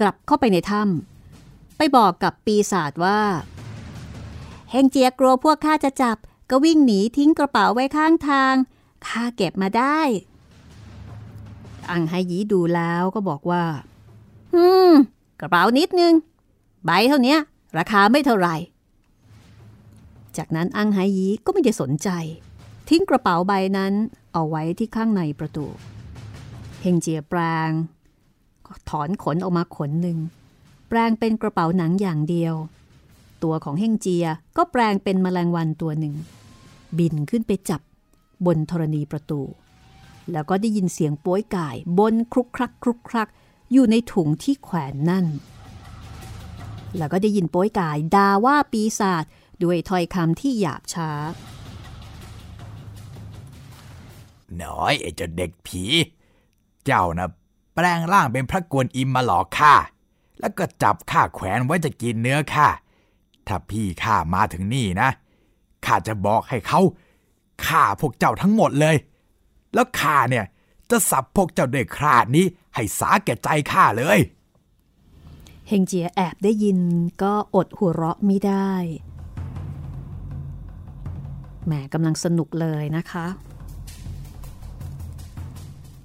[0.00, 3.20] กลับเข้าไปในถ้ำไปบอกกับปีศาจว่า
[4.70, 6.16] เฮงเจียกลัวพวกข้าจะจับ
[6.50, 8.54] ก็วิ่งหนีทิ้งกระเป๋าไว้ข้างทาง
[9.06, 10.00] ข้าเก็บมาได้
[11.90, 13.64] อังไฮยีดูแล้วก็บอกว่า
[14.54, 14.92] อืม
[15.40, 16.14] กระเป๋านิดนึง
[16.84, 17.36] ใบเท่านี้
[17.78, 18.56] ราคาไม่เท่าไหร่
[20.36, 22.08] จากนั้นอังไฮยีก็ไม่ได้สนใจ
[22.88, 23.92] ทิ้งกระเป๋าใบนั้น
[24.32, 25.66] เอาไว้ที่ข้างในประตู
[26.82, 27.70] เฮงเจียแปราง
[28.90, 30.18] ถอนขนออกมาขนหนึ่ง
[30.88, 32.54] แปลงเป็นกระเป๋าหนังอย่างเดียว
[33.42, 34.26] ตัวของเฮงเจีย
[34.56, 36.14] ก็แปลงเป็นแมลงวันตัวหนึ่ง
[36.98, 37.80] บินขึ้นไปจับ
[38.46, 39.40] บนธรณีประตู
[40.32, 43.28] แล้วก็ได้ยินเสียงป้วยก่ายบนครุกครักครุกครัก
[43.72, 45.26] อยู่ในถุงที่แขวนนั่น
[46.96, 49.24] แล้วก็ได้ยินป้ยกายด่าว่าปีศาจ
[49.62, 51.10] ด้วยถ้อยคำที่หยาบช้า
[54.62, 55.82] น้อยไอ้เจ้าเด็กผี
[56.84, 57.28] เจ้านะ
[57.74, 59.74] แปลงร่างเป็นพระกวนอิมมาหลอกข้า
[60.40, 62.68] แล้วก็จับข้าแขวนไว้จะกินเนื้อข้า
[63.46, 65.08] ถ้าพี่ข้ามาถึงนี่นะ
[65.84, 66.80] ข้าจะบอกให้เขา
[67.66, 68.96] ฆ่าพวกเจ้าทั้งหมดเลย
[69.74, 70.44] แล้วข้าเนี่ย
[70.90, 74.18] จะสับพวกเจ้าด้วยคราดนี้ ให้สาแก่ใจข้าเลย
[75.68, 76.78] เฮงเจียแอบได้ยิน
[77.22, 78.72] ก็อดหัวเราะไม่ได้
[81.66, 83.26] แหมกำลังสนุกเลยนะคะ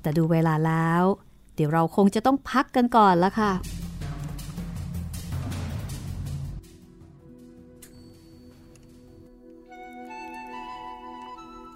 [0.02, 1.04] แต่ดูเวลาแล้ว
[1.56, 3.54] เดี๋ยวเราคงจะต้องพักกันก่อนละค่ะ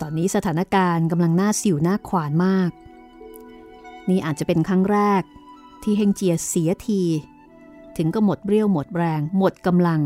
[0.01, 2.71] ตอนนี้สถานการณ์กำลังน่าสิวน้าขวานมาก
[4.09, 5.23] นี่อาจจะเป็นครั้งแรก
[5.83, 7.01] ที่เฮงเจียเสียที
[7.97, 10.01] ถึงก็หมดเรี่ยวหมดแรง หมดกำลัง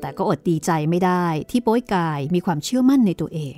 [0.00, 3.56] แต่ก็อดดีใจไม่ได้ที่โป้ยกายมีความเชื่อมั่นในตัวเอง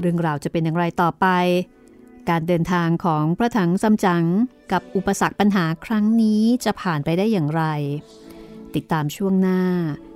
[0.00, 1.26] เรื่องราวจะเป็นอย่างไรต่อไป
[2.28, 4.24] การเดินทางของพระถังซัมจั๋ง
[4.72, 7.64] กับอุปสรรคปัญหาครั้งนี้จะผ่านไปได้อย่างไร
[8.74, 9.62] ติดตามช่วงหน้า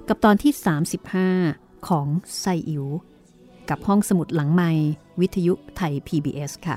[0.09, 0.53] กับตอนที่
[1.21, 2.07] 35 ของ
[2.39, 2.87] ไซอิ๋ว
[3.71, 4.71] กับห้องสมุดหลังไม้
[5.21, 6.77] วิทยุไทย PBS ค่ะ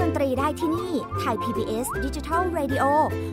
[0.00, 2.84] ดนตรีได้ที่นี่ไทย PBS Digital Radio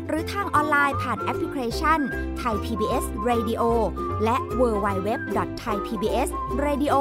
[0.08, 1.99] หรือทางออนไลน์ผ่านแอปพลิเคชัน
[2.38, 3.62] ไทย PBS Radio
[4.23, 5.10] และ w w w
[5.62, 6.30] t h a i PBS
[6.65, 6.95] Radio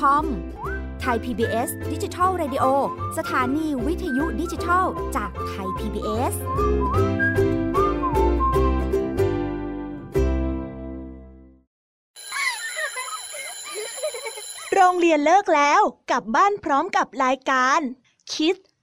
[0.00, 0.24] com
[1.00, 2.64] ไทย PBS Digital Radio
[3.18, 4.84] สถานีวิทยุดิจิทัล
[5.16, 6.34] จากไทย PBS
[14.74, 17.80] โรงเรียนเลิกแล้ว กลับบ้านพร้อมกับรายการ
[18.32, 18.67] Kids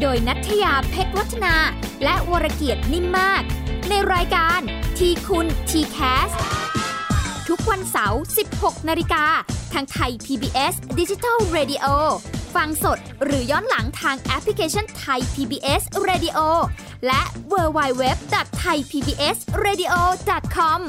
[0.00, 1.54] โดยนัทยาเพชรวัฒนา
[2.04, 3.42] และวรเกียดนิ่มมาก
[3.88, 4.60] ในรายการ
[4.98, 6.30] ทีคุณทีแคส
[7.48, 8.20] ทุกวันเสาร์
[8.54, 9.24] 16 นาฬิกา
[9.72, 11.86] ทางไทย PBS Digital Radio
[12.54, 16.38] ฟังสดหรือย้อนหลังทางแอปพลิเคชันไทย PBS Radio
[17.06, 18.34] และ w w w t
[18.64, 19.94] h a i PBS Radio
[20.56, 20.80] com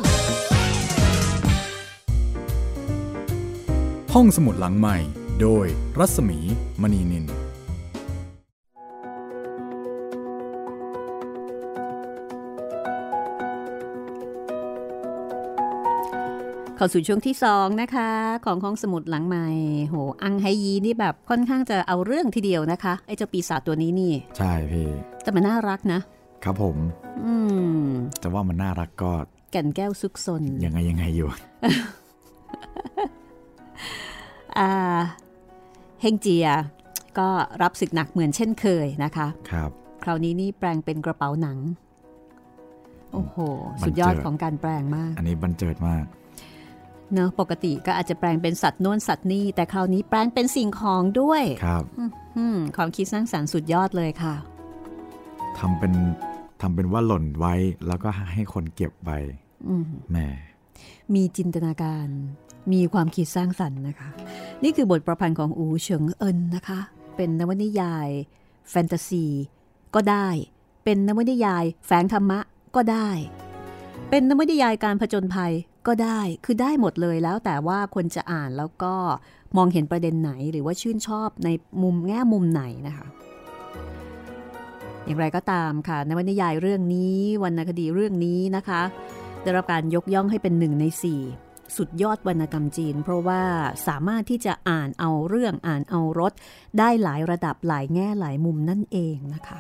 [4.14, 4.98] ห้องสมุดหลังใหม่
[5.42, 5.66] โดย
[6.00, 6.40] รัศมี
[6.82, 7.49] มณีนิน
[16.80, 18.10] เข้าสู่ช่วงที่สองนะคะ
[18.46, 19.48] ของห้องสมุดหลังใหม่
[19.90, 24.88] โห อังไฮยีนี่แบบค่อนข้างจะเอาเรื่องทีเดียวนะคะ ไอ้เจ้าปีศาจตัวนี้นี่ ใช่พี่
[25.24, 26.00] แต่มันน่ารักนะ
[26.44, 26.78] ครับผม
[27.26, 27.34] อื
[27.82, 27.86] ม
[28.22, 29.12] จะว่ามันน่ารักก็
[29.52, 31.30] แก่นแก้วซุกซนยังไงยังไงอยู่
[34.58, 34.72] อ่า
[36.02, 36.48] เฮงเจีย
[37.20, 37.28] ก็
[37.62, 39.70] รับศึกหนักเหมือนเช่นเคยนะคะ ครับ
[40.04, 41.58] คราวนี้นี่แปลงเป็นกระเป๋าหนัง
[43.14, 43.38] โอ้โห
[43.82, 46.06] บันเจิดสุดยอดของการแปลงมาก อันนี้บันเจิดมาก
[47.14, 51.84] เนอะปกติก็อาจจะแปลงเป็นสัตว์โน้นสัตว์นี่แต่คราวนี้แปลงเป็นสิ่งของด้วยครับ
[52.38, 54.36] อืมความคิดสร้างสรรค์สุดยอดเลยค่ะ
[55.60, 55.94] ทำเป็น
[56.62, 57.54] ทำเป็นว่าหล่นไว้
[57.88, 59.12] แล้วก็ให้คนเก็บไป
[59.68, 60.28] อืมแหม่
[61.14, 62.08] มีจินตนาการ
[62.72, 64.10] มีความคิดสร้างสรรค์นะคะ
[64.64, 66.80] นี่คือบทประพันธ์ของอูเฉิงเอินนะคะ
[67.16, 68.08] เป็นนวนิยาย
[68.70, 69.26] แฟนตาซี
[69.96, 70.28] ก็ได้
[70.84, 72.40] เป็นนวนิยาย แฝงธรรมะ
[72.76, 73.10] ก็ได้
[74.10, 75.54] เป็นนวนิยายการผจญภัย
[75.90, 78.96] ก็ได้ คือได้หมดเลยแล้วแต่ว่าคนจะอ่านแล้วก็
[79.58, 81.50] มองเห็นประเด็นไหนหรือว่าชื่นชอบใน
[81.84, 83.08] มุมแง่มุมไหนนะคะ
[85.06, 88.82] อย่างไรก็ตามค่ะในวนิยายเรื่องนี้วรรณคดีเรื่องนี้นะคะ
[89.42, 91.22] ได้รับการยกย่องให้เป็นหนึ่งในสี่
[91.78, 93.42] สุดยอดวรรณกรรมจีน เพราะว่า
[93.88, 96.34] สามารถที่จะอ่านเอาเรื่องอ่านเอารส
[96.80, 99.60] ได้หลายระดับหลายแง่หลายมุมนั่นเองนะคะ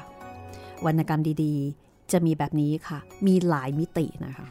[0.86, 4.48] วรรณกรรมดีๆ จะมีแบบนี้ค่ะ มีหลายมิตินะคะ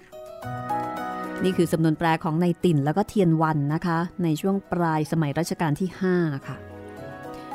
[1.44, 6.56] นี่คือสำนวนแปลของในติ่นแล้วก็เทียนวันนะคะ ในช่วงปลายสมัยรัชกาลที่ 5 ค่ะ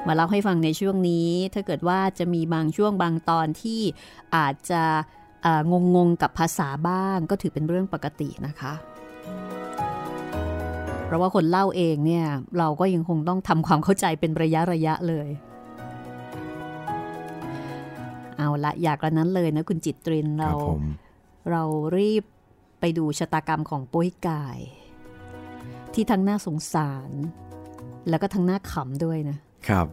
[0.08, 3.82] มาเล่าให้ฟังในช่วงนี้ ถ้าเกิดว่าจะมีบางช่วงบางตอนที่
[4.36, 4.84] อาจจะ
[5.44, 8.74] เอ่องงงๆกับภาษาบ้างก็ถือเป็นเรื่องปกตินะคะ
[11.06, 12.26] เพราะว่าคนเล่าเองเนี่ย
[12.58, 15.30] เราก็ยังคงต้องทำความเข้าใจเป็นระยะระยะเลย
[18.38, 20.84] เอาละอยากระนั้นเลยนะคุณจิตตรินคเรารับผม
[21.52, 21.64] เรา
[21.98, 22.24] รีบ
[22.86, 24.60] ไปดูชะตากรรมของโป้ยกาย
[25.94, 27.12] ที่ทั้งน่าสงสาร
[28.10, 29.88] แล้วก็ทั้งน่าขำด้วยนะครับ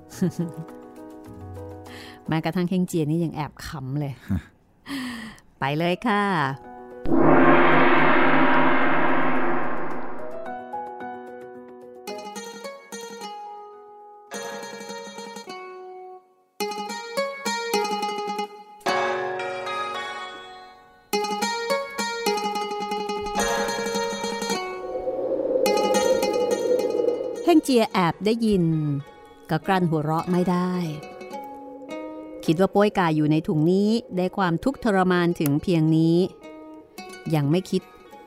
[2.28, 4.12] แม้กระทั่งเฮงเจียนี่ยังแอบขำเลย
[5.60, 6.22] ไปเลยค่ะ
[28.12, 28.64] บได้ยิน
[29.50, 30.72] ก็กลั้นหัวเราะไม่ได้
[32.44, 36.16] คิดว่าป้ยกายอยู่ในถุงนี้ได้ความทุกข์ทรมานถึงเพียงนี้
[37.34, 37.82] ยังไม่คิด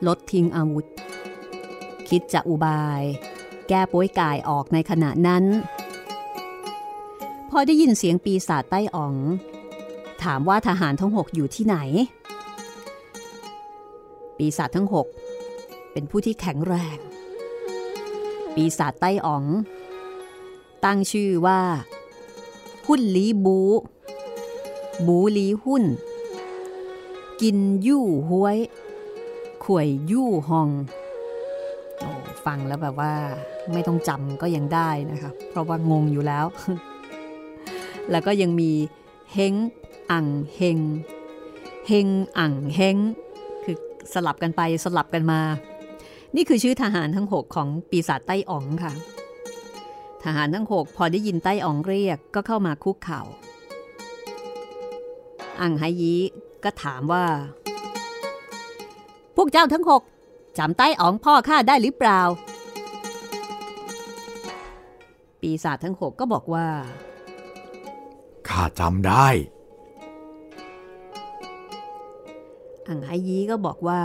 [0.07, 0.85] ลดทิ้งอาวุธ
[2.09, 3.03] คิดจะอุบาย
[3.69, 5.43] แก้ป้ยกายออกในขณะนั้น
[7.49, 9.15] พอได้ยินเสียงปีศาจใต้อ๋อง
[10.23, 11.77] ถามว่าทหารทั้งหกอยู่ที่ไหน
[14.37, 15.07] ปีศาจทั้งหก
[15.91, 16.97] เป็นผู้ที่แข็งแรง
[18.55, 19.43] ปีศาจใต้อ๋อง
[20.85, 21.59] ตั้งชื่อว่า
[22.85, 23.59] หุ่นลีบู
[25.07, 25.83] บูลีหุ่น
[27.41, 28.57] กินยู่ห้วย
[29.63, 30.69] ขวยยู่ฮอง
[32.45, 33.13] ฟังแล้วแบบว่า
[33.73, 36.45] ไม่ต้องจำก็ยังได้นะคะ เพราะว่างงอยู่แล้ว
[38.11, 38.71] แล้วก็ยังมี
[39.33, 39.53] เฮง
[40.11, 40.79] อังเฮง
[41.87, 42.97] เฮงอังเฮง
[43.63, 43.77] คือ
[44.13, 45.39] สลับกันไปสลับกันมา
[46.35, 48.93] นี่คือชื่อทหารทั้ง 6 ของปีศาจไต้อ๋องค่ะ
[50.23, 53.21] ทหารทั้ง 6 พอได้ยินไต้อ๋องเรียกก็เข้ามาคุกเข่า
[55.61, 56.13] อังไหยี
[56.63, 57.25] ก็ถามว่า
[59.35, 60.01] พวกเจ้าทั้งหก
[60.57, 62.21] จำไต้อ๋องพ่อข้าได้หรือเปล่า
[65.41, 66.67] ปีศาจทั้งหกก็บอกว่า
[68.49, 69.27] ข้าจำได้
[72.87, 74.01] อังไหยีก็บอกว่า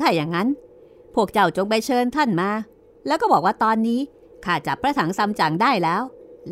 [0.00, 0.48] ถ้าอย่างนั้น
[1.14, 2.50] พวกเจ้าจงไปเชิญท่านมา
[3.06, 4.00] แล้วก็บอกว่าตอนนี้
[4.44, 6.02] ข้าจับพระถังซัมจั๋งได้แล้ว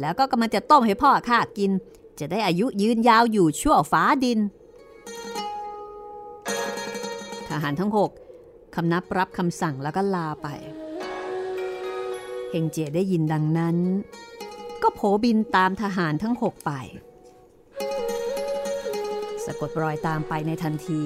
[0.00, 1.70] แล้วก็กำลังจะต้มให้พ่อข้ากิน
[2.18, 4.38] จะได้อายุยืนยาวอยู่ชั่วฟ้าดิน
[7.48, 8.10] ทหารทั้งหก
[8.74, 10.48] คำนับรับคำสั่งแล้วก็ลาไป
[12.50, 13.76] เฮงเจียได้ยินดังนั้น
[14.82, 16.72] ก็โผบินตามทหารทั้งหกไป
[19.44, 21.02] สะกดรอยตามไปในทันที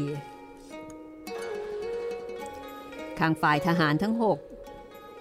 [3.21, 4.39] ข้างฝ่ายทหารทั้งหก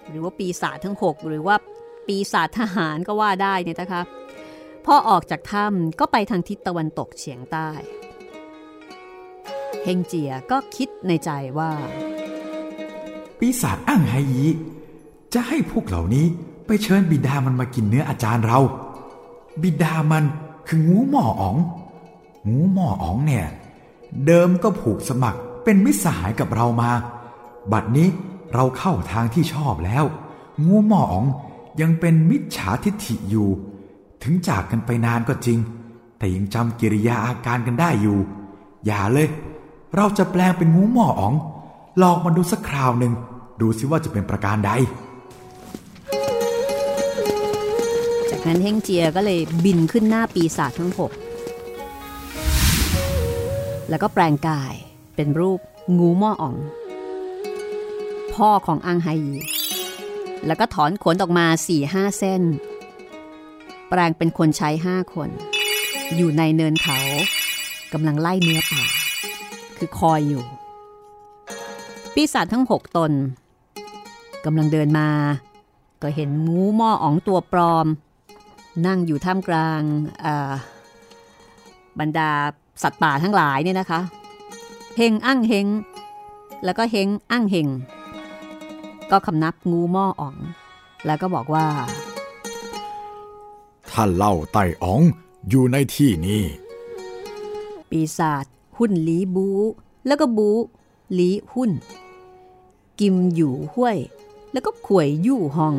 [0.08, 1.56] หรือว่าปีศาจทั้งหกหรือว่า
[2.06, 4.02] ปีศาจทหารก็ว่าได้เนี่ยนะคะ
[4.84, 7.68] พอออกจากถ้ำก็ไปทางทิศตะวันตกเฉียงใต้
[9.84, 11.70] เฮงเจียก็คิดในใจว่า
[13.38, 14.44] ปีศาจอ้างไฮยี
[15.34, 16.26] จะให้พวกเหล่านี้
[16.66, 18.58] ไปเชิญบิดามันมากินเนื้ออาจารย์เรา
[19.62, 20.24] บิดามัน
[20.68, 21.56] คืองูหม้ออ๋อง
[22.48, 23.46] งูหม้ออ๋องเนี่ย
[24.26, 26.90] เดิมก็ผูกสมัครเป็นมิตรสหายกับเรามา
[27.72, 28.08] บัดนี้
[28.54, 30.04] เราเข้าทางที่ชอบแล้ว
[30.66, 31.26] งูหม้ออ๋อง
[31.80, 33.48] ยังเป็นมิจฉาทิฐิอยู่
[34.22, 35.58] ถึงจากกันไปนานก็จริง
[36.18, 38.18] แต่ยังจำกิริยาอาการกันได้อยู่
[38.86, 39.28] อย่าเลย
[39.96, 41.34] เราจะแปลงเป็นงูหม้ออ๋อง
[42.02, 43.12] ลองมันดูสักคราวหนึ่ง
[43.60, 44.72] ดูสิว่าจะเป็นประการใด
[48.30, 51.12] จากนั้นเฮงเจียก็เลยบินขึ้นหน้าปีศาจทั้งหก
[53.88, 54.74] แล้วก็แปลงกาย
[55.16, 55.58] เป็นรูป
[55.98, 56.56] งูหม้ออ่อง
[58.38, 59.36] พ่อของอังไฮยี
[60.46, 62.42] แล้วก็ถอนขนออกมาสี่ห้าเส้น
[63.88, 65.28] แปลงเป็นคนใช้ห้าคน
[66.16, 66.98] อยู่ในเนินเขา
[67.92, 68.82] กำลังไล่เนื้อป่า
[69.78, 70.44] คือคอยอยู่
[72.14, 73.12] ปีศาจทั้งหกตน
[74.44, 75.08] กำลังเดินมา
[76.02, 77.86] ก็เห็นงูหม้ออ๋องตัวปลอม
[78.86, 79.82] นั่งอยู่ท่ามกลาง
[82.00, 82.30] บรรดา
[82.82, 84.00] สัตว์ป่าทั้งหลายเนี่ยนะคะ
[84.96, 85.66] เฮงอั้งเฮง
[86.64, 87.68] แล้วก็เฮงอั้งเฮง
[89.10, 90.36] ก็คำนับงูหม้ออ๋อง
[91.06, 91.66] แล้วก็บอกว่า
[93.90, 95.02] ท่านเล่าไต่อ๋อง
[95.48, 96.42] อยู่ในที่นี้
[97.90, 98.44] ปีศาจ
[98.76, 99.48] หุ่นหลีบู
[100.06, 100.50] แล้วก็บู
[101.14, 101.72] หลีหุ่น
[103.00, 103.98] กิมอยู่ห้วย
[104.52, 105.74] แล้วก็ขวยยู่ฮอง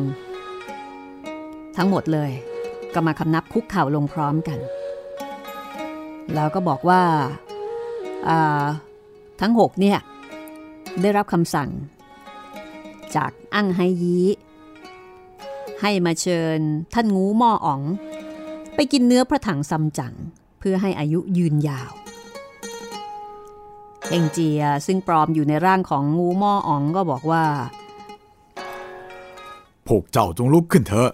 [1.76, 2.30] ทั้งหมดเลย
[2.94, 4.58] ก็มาคำนับคุกเข่าลงพร้อมกัน
[6.34, 7.02] แล้วก็บอกว่า
[8.28, 8.64] อ่า
[9.40, 9.98] ทั้งหกเนี่ย
[11.02, 11.68] ได้รับคำสั่ง
[13.16, 14.18] จากอั้งไฮยี
[15.80, 16.58] ให้มาเชิญ
[16.94, 17.82] ท่านงูหม้ออ๋อง
[18.74, 20.14] ไปกินเนื้อพระถังซัมจั๋ง
[20.58, 21.92] เพื่อให้อายุยืนยาว
[24.08, 27.44] เฮงเจียซึ่งปลอมอยู่ในร่างของงูหม้ออ๋องก็บอกว่า
[29.86, 31.10] พวกเจ้าจงลุกขึ้นเถอะ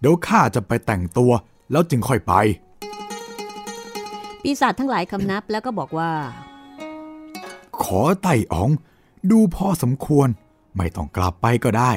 [0.00, 1.32] เดี๋ยวข้าจะไปแต่งตัว
[1.72, 2.32] แล้วจึงค่อยไป
[4.42, 6.10] ปีศาจทั้งหลายคำนับแล้วก็บอกว่า
[7.82, 8.70] ขอไต่อ๋อง
[9.30, 10.28] ดูพอสมควร
[10.76, 11.92] ไม่ต้องกลับไปก็ได้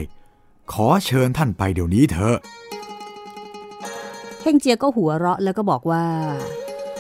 [0.71, 2.37] ขอเชิญท่านไปเดี๋ยวนี้เถอะ
[4.41, 6.05] เฮงเจียก็หัวเราะแล้วก็บอกว่า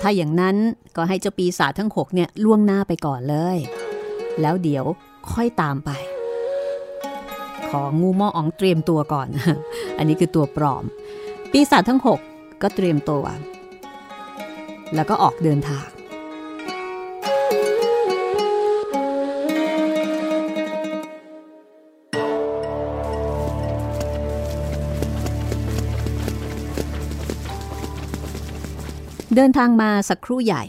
[0.01, 0.55] ถ้าอย่างนั้น
[0.95, 3.57] ก็ให้เจ้าปีศาจทั้งหกเนี่ยล่วงหน้าไปก่อนเลย
[4.41, 4.85] แล้วเดี๋ยว
[5.31, 5.89] ค่อยตามไป
[7.69, 9.27] ของูมออ๋องเตรียมตัวก่อน
[9.97, 10.83] อันนี้คือตัวปลอม
[11.51, 12.19] ปีศาจทั้งหก
[12.61, 13.23] ก็เตรียมตัว
[14.95, 15.87] แล้วก็ออกเดินทาง
[29.35, 30.63] เดินทางมาสักครู่ใหญ่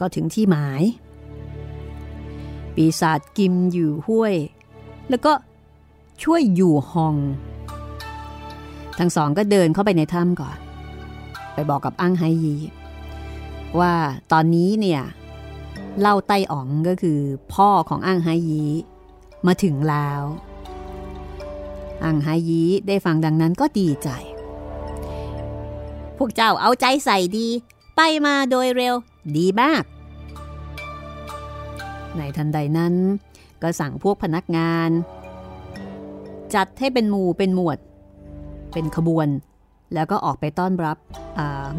[0.00, 0.82] ก็ถึงที่หมาย
[2.74, 4.34] ปีศาจกิมอยู่ห้วย
[5.10, 5.32] แล้วก็
[6.22, 7.16] ช่วยอยู่หอง
[8.98, 10.56] ทั้งสองก็เดินเข้าไปในถ้ำก่อน
[11.54, 12.56] ไปบอกกับอั้งไฮยี
[13.78, 13.92] ว่า
[14.32, 15.02] ตอนนี้เนี่ย
[16.00, 17.18] เล่าไต้อ๋องก็คือ
[17.54, 18.62] พ่อของอั้งไฮยี
[19.46, 20.22] มาถึงแล้ว
[22.04, 24.10] อั้งไฮยีได้ฟังดังนั้นก็ดีใจ
[26.18, 27.48] พวกเจ้าเอาใจใส่ดี
[27.96, 28.94] ไปมาโดยเร็ว
[29.36, 29.84] ดีมาก
[32.16, 32.94] ในทันใดนั้น
[33.62, 34.90] ก็สั่งพวกพนักงาน
[36.54, 37.78] จัดให้เป็นหมู่เป็นหมวด
[38.72, 39.28] เป็นขบวน
[39.94, 40.98] แล้วก็ออกไปต้อนรับ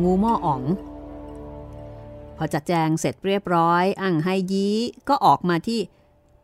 [0.03, 0.61] งูหม้ออ๋อง
[2.37, 4.75] พอจัดแจงเสร็จเรียบร้อยอั่งไฮยี้
[5.09, 5.79] ก็ออกมาที่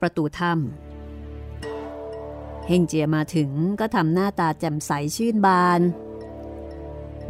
[0.01, 5.81] ประตูถ้ำเฮงเจียมาถึงก็ทำหน้าตาแจ่มใสชื่นบาน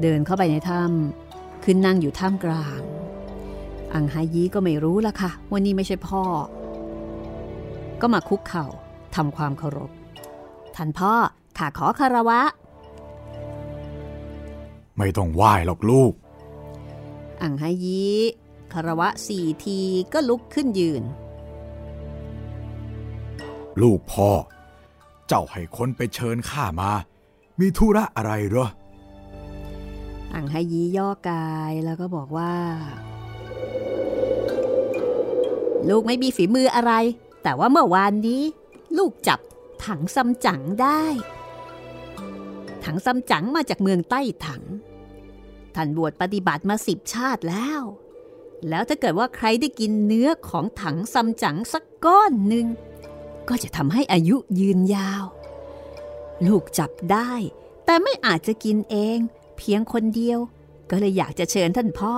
[0.02, 2.82] เดินเข้าไปในถ้ำขึ้นนั่งอยู่ท่ามกลาง
[3.94, 6.24] อังไฮยี้ก็ไม่รู้ละค่ะว่านี่ไม่ใช่พ่อ
[8.02, 8.66] ก็มาคุกเข่า
[9.16, 9.92] ทำความเคารพ
[10.76, 11.14] ท่านพ่อ
[11.58, 12.42] ข้าขอคารวะ
[14.98, 16.14] ไม่ต้องไหว้หรอกลูก
[17.42, 18.18] อังไฮยี้
[18.74, 19.80] คารวะสี่ที
[20.14, 21.04] ก็ลุกขึ้นยืน
[23.82, 24.30] ลูกพ่อ
[25.28, 26.92] เจ้าให้คนไปเชิญข้ามา
[27.60, 28.70] มีธุระอะไรเหรอ
[30.36, 32.54] อังไฮยี้ย่อกายแล้วก็บอกว่า
[35.90, 36.94] ลูกไม่มีฝีมืออะไร
[37.44, 38.42] แต่ว่าเมื่อวานนี้
[38.98, 39.40] ลูกจับ
[39.86, 41.04] ถังซัมจั๋งได้
[42.84, 44.64] ถังซัมจั๋งมาจากเมืองใต้ถัง
[45.76, 47.82] ท่านบวชปฏิบัติมาสิบชาติแล้ว
[48.70, 52.68] แล้วถ้าเกิดว่าใครได้กินเนื้อของถังซัมจั๋งสักก้อนหนึ่ง
[53.50, 55.24] ก็จะทำให้อายุยืนยาว
[56.48, 57.32] ลูกจับได้
[57.86, 59.20] แต่ไม่อาจจะกินเอง
[59.64, 60.40] เพียงคนเดียว
[60.90, 62.16] ก็เลยอยากจะเชิญท่านพ่อ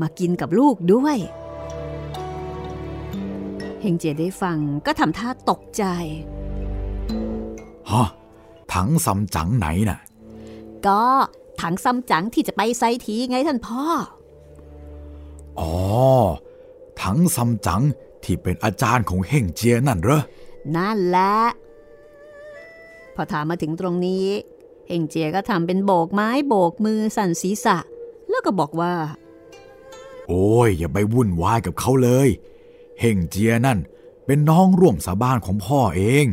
[0.00, 1.16] มากินกับลูกด้วย
[3.80, 5.84] เฮงเจียได้ฟังก็ทำท่าตกใจ
[7.90, 8.08] ฮะ
[8.72, 9.98] ถังซัมจั๋งไหนน่ะ
[10.86, 11.02] ก็
[11.60, 13.82] ถังซัมจั๋งที่จะไปไซทีไงท่านพ่อ
[15.60, 15.72] อ๋อ
[17.00, 17.82] ถังซัมจั๋ง
[18.24, 20.22] ที่เป็นอาจารย์ของเฮ่งเจียนั่นเหรอ
[20.76, 21.36] นั่นแหละ
[23.14, 24.26] พอถามมาถึงตรงนี้
[24.88, 27.78] เฮงเจียก็ทำเป็นโบกไม้โบกมือสั่นศีรษะ
[28.28, 28.94] แล้วก็บอกว่า
[30.28, 32.28] โอ้ย อย่าไปวุ่นวายกับเขาเลย
[33.00, 33.78] เฮงเจียนั่น
[34.26, 36.24] เป็นน้องร่วมสาบานของพ่อเอง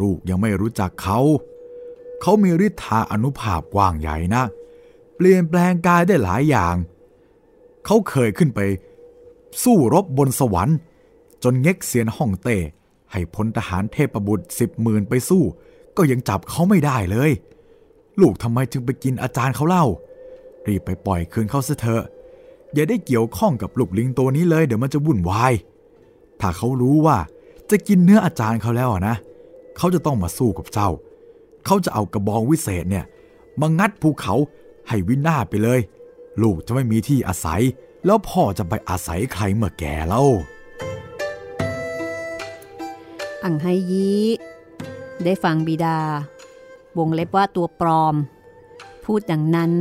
[0.00, 1.20] ลูกยังไม่รู้จักเขา
[2.20, 4.44] เขามีฤทธาอนุภาพกว้างใหญ่นะ
[5.16, 6.76] เปลี่ยนแปลงกายได้หลายอย่าง
[7.86, 8.60] เขาเคยขึ้นไป
[9.62, 10.76] สู้รบบนสวรรค์
[11.42, 12.58] จนเง็กเซียนฮ่องเต้
[13.12, 15.42] ให้พลทหารเทพบุตรสิบหมื่นไปสู้
[15.96, 17.30] ก็ยังจับเขาไม่ได้เลย
[18.20, 19.84] ลูกทำไมจึงไปกินอาจารย์เขาเล่า
[20.66, 22.02] รีบไปปล่อยคืนเขาซะเถอะ
[22.74, 25.52] อย่าได้เกี่ยวข้องกับลูกลิงตัวนี้เลยเดี๋ยวมันจะวุ่นวาย
[26.40, 27.18] ถ้าเขารู้ว่า
[27.70, 29.16] จะกินเนื้ออาจารย์เขาแล้วนะ
[29.76, 30.90] เขาจะต้องมาสู้กับเจ้า
[31.66, 33.04] เขาจะเอากระบองวิเศษเนี่ย
[33.60, 34.34] มางัดภูเขา
[34.88, 35.80] ให้วินาศไปเลย
[36.42, 37.60] ลูกจะไม่มีที่อาศัย
[38.06, 40.22] แล้วพ่อจะไปอาศัยใครเมื่อแก่เล่า
[43.44, 44.10] อังไฮยี
[45.24, 45.98] ได้ฟังบิดา
[46.98, 48.14] วงเล็บว่าตัวปลอม
[49.04, 49.72] พูดดังนั้น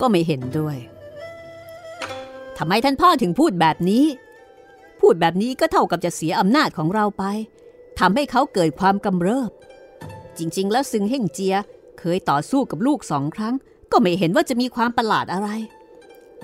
[0.00, 0.76] ก็ไม่เห็นด้วย
[2.58, 4.04] ทำไมท่านพ่อถึงพูดแบบนี้
[5.00, 7.24] พูดแบบนี้ก็เท่ากับจะเสียอำนาจของเราไป
[7.98, 9.50] ทำให้เขาเกิดความกำเริบ
[10.38, 11.56] จริง ๆ แล้วซึงเฮ่งเจีย
[11.98, 13.54] เคยต่อสู้กับลูกสองครั้ง
[13.92, 15.48] ก็ไม่เห็นว่าจะมีความประหลาดอะไร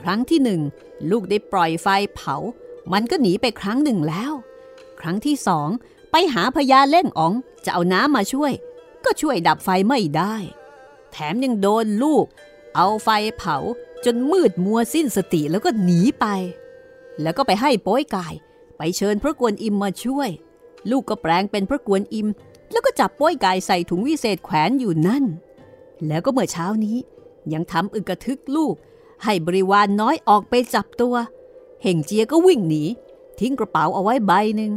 [0.03, 0.61] ครั้งที่หนึ่ง
[1.11, 2.37] ลูกได้ปล่อยไฟเผา
[2.93, 4.33] มันก็หนีไปครั้งหนึ่งแล้ว
[5.01, 5.69] ครั้งที่สอง
[6.11, 7.33] ไปหาพญาเล่งอ๋อง
[7.65, 8.53] จะเอาน้ำมาช่วย
[9.05, 10.35] ก็ช่วยดับไฟไม่ได้
[11.13, 12.27] แถมยังโดนลูก
[12.77, 13.57] เอาไฟเผา
[14.05, 16.27] จนมืดมัวสิ้นสติแล้วก็หนีไป
[17.23, 18.35] แล้วก็ไปให้โป้ยกาย
[18.77, 20.31] ไปเชิญพระกวนอิมมาช่วย
[20.91, 22.29] ลูกก็แปลงเป็นพระกวนอิม
[22.71, 25.25] แล้วก็จับโป้ยกายใส่ถุงวิเศษแขวนอยู่นั่น
[26.07, 26.97] แล้วก็เมื่อเช้านี้
[27.53, 28.75] ยังทำอึกระทึกลูก
[29.25, 31.15] ให้บริวารนน้อยออกไปจับตัว
[31.83, 32.83] เห่งเจียก็วิ่งหนี
[33.41, 34.73] ทิ้งกระเป๋าเอาไว้ใบหนึ่ง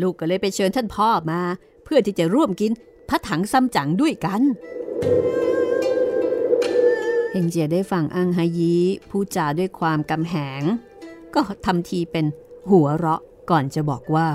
[0.00, 1.40] ลูกก็เลยไปเชิญท่านพ่อมา
[1.84, 2.72] เพื่อที่จะร่วมกิน
[3.08, 4.42] พระถังซัมจั๋งด้วยกัน
[7.30, 8.74] เฮงเจียได้ฟังอังฮายี
[9.08, 10.62] พูดจาด้วยความกำแหง
[11.34, 12.26] ก็ทำทีเป็น
[12.70, 14.28] หัวเราะก่อนจะบอกว่า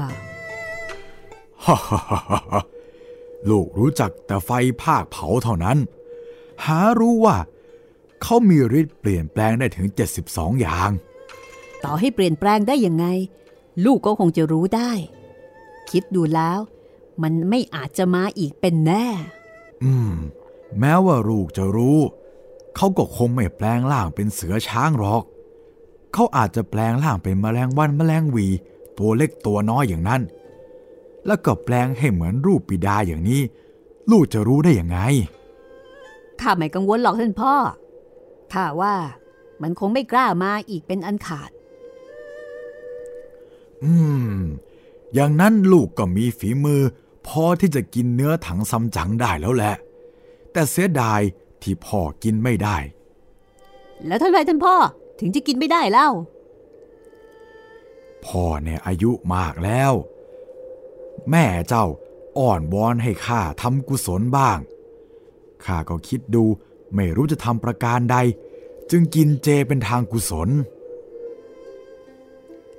[1.65, 2.61] ฮ่าฮ่าฮ่าฮ่า
[3.49, 4.51] ลูกรู้จักแต่ไฟ
[4.83, 5.77] ภาคเผาเท่านั้น
[6.65, 7.37] หารู้ว่า
[8.21, 9.87] เขามีฤทธิ์เปลี่ยนแปลงได้ถึง
[10.23, 10.91] 72 อย่าง
[11.83, 13.05] ต่อให้เปลี่ยนแปลงได้ยังไง
[13.85, 14.91] ลูกก็คงจะรู้ได้
[15.91, 16.59] คิดดูแล้ว
[17.23, 19.05] มันไม่อาจจะมาอีกเป็นแน่
[19.83, 20.13] อืม
[20.79, 21.99] แม้ว่าลูกจะรู้
[22.75, 25.23] เขาก็คงไม่แปลงร่างเป็นเสือช้างหรอก
[26.13, 28.47] เขาอาจจะแปลงร่างเป็นแมลงวันแมลงหวี
[28.97, 30.21] ตัวเล็กตัวน้อยอย่างนั้น
[31.25, 33.41] แล้วก็แปลงให้เหมือนรูปปิดาอย่างนี้
[34.11, 34.99] ลูกจะรู้ได้ยังไง
[36.41, 37.53] ข้าไม่กังวลหรอกท่านพ่อ
[38.53, 38.95] ข้าว่า
[39.61, 41.51] มันคงไม่กล้ามาอีกเป็นอันขาด
[43.83, 43.93] อื
[44.33, 44.37] ม
[45.13, 46.81] อย่างนั้นลูกก็มีฝีมือ
[47.27, 49.75] พอที่จะกินเนื้อถังซัมจั๋งได้แล้วแหละ
[50.51, 51.21] แต่เสียดาย
[51.61, 52.77] ที่พ่อกินไม่ได้
[54.07, 54.75] แล้วท่านไรท่านพ่อ
[55.19, 56.09] ถึงจะกินไม่ได้เล่า
[58.25, 59.93] พ่อเนี่ยอายุมากแล้ว
[61.31, 61.85] แม่เจ้า
[62.37, 64.59] อ้อนวอนให้ข้าทำกุศลบ้าง
[65.65, 66.43] ข้าก็คิดดู
[66.95, 68.17] ไม่รู้จะทำประการใด
[68.91, 70.49] จึงกินเจเป็นทางกุศล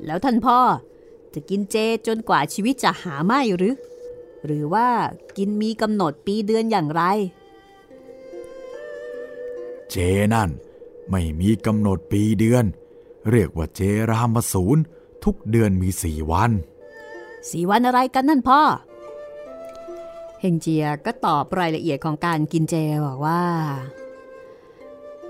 [0.07, 0.59] แล้วท่านพ่อ
[1.35, 1.77] จะกินเจ
[2.07, 3.75] จนกว่าชีวิตจะหาไม่หรือ
[4.47, 4.89] หรือว่า
[5.37, 7.03] กินมีกำหนดปีเดือนอย่างไร
[9.91, 9.97] เจ
[10.35, 10.51] นั่น
[11.11, 12.65] ไม่มีกำหนดปีเดือน
[13.31, 13.81] เรียกว่าเจ
[14.11, 14.81] รามสูร
[15.25, 16.51] ทุกเดือนมีสี่วัน
[17.51, 18.61] สี่วันอะไรกันนั่นพ่อ
[20.41, 22.75] เฮงเจียก็ตอบรายละเอียดของการกินเจ
[23.07, 23.43] บอกว่า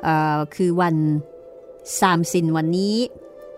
[0.02, 0.96] เอ่อคือวัน
[2.00, 2.96] สามสินวันนี้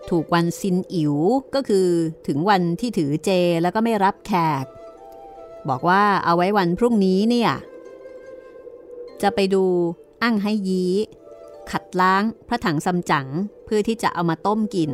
[0.09, 1.15] ถูกวันซินอิ๋ว
[1.55, 1.87] ก็คือ
[2.27, 3.29] ถึงวันที่ถือเจ
[3.61, 4.31] แล้วก็ไม่รับแข
[4.63, 4.65] ก
[5.69, 7.51] บอกว่าเอาไว้วันพรุ่งนี้เนี่ย
[9.21, 9.63] จะไปดู
[10.23, 10.83] อั้งไฮยี
[11.71, 13.27] ขัดล้างพระถังซัมจั๋ง
[13.65, 14.91] เพื่อที่จะเอามาต้มกิน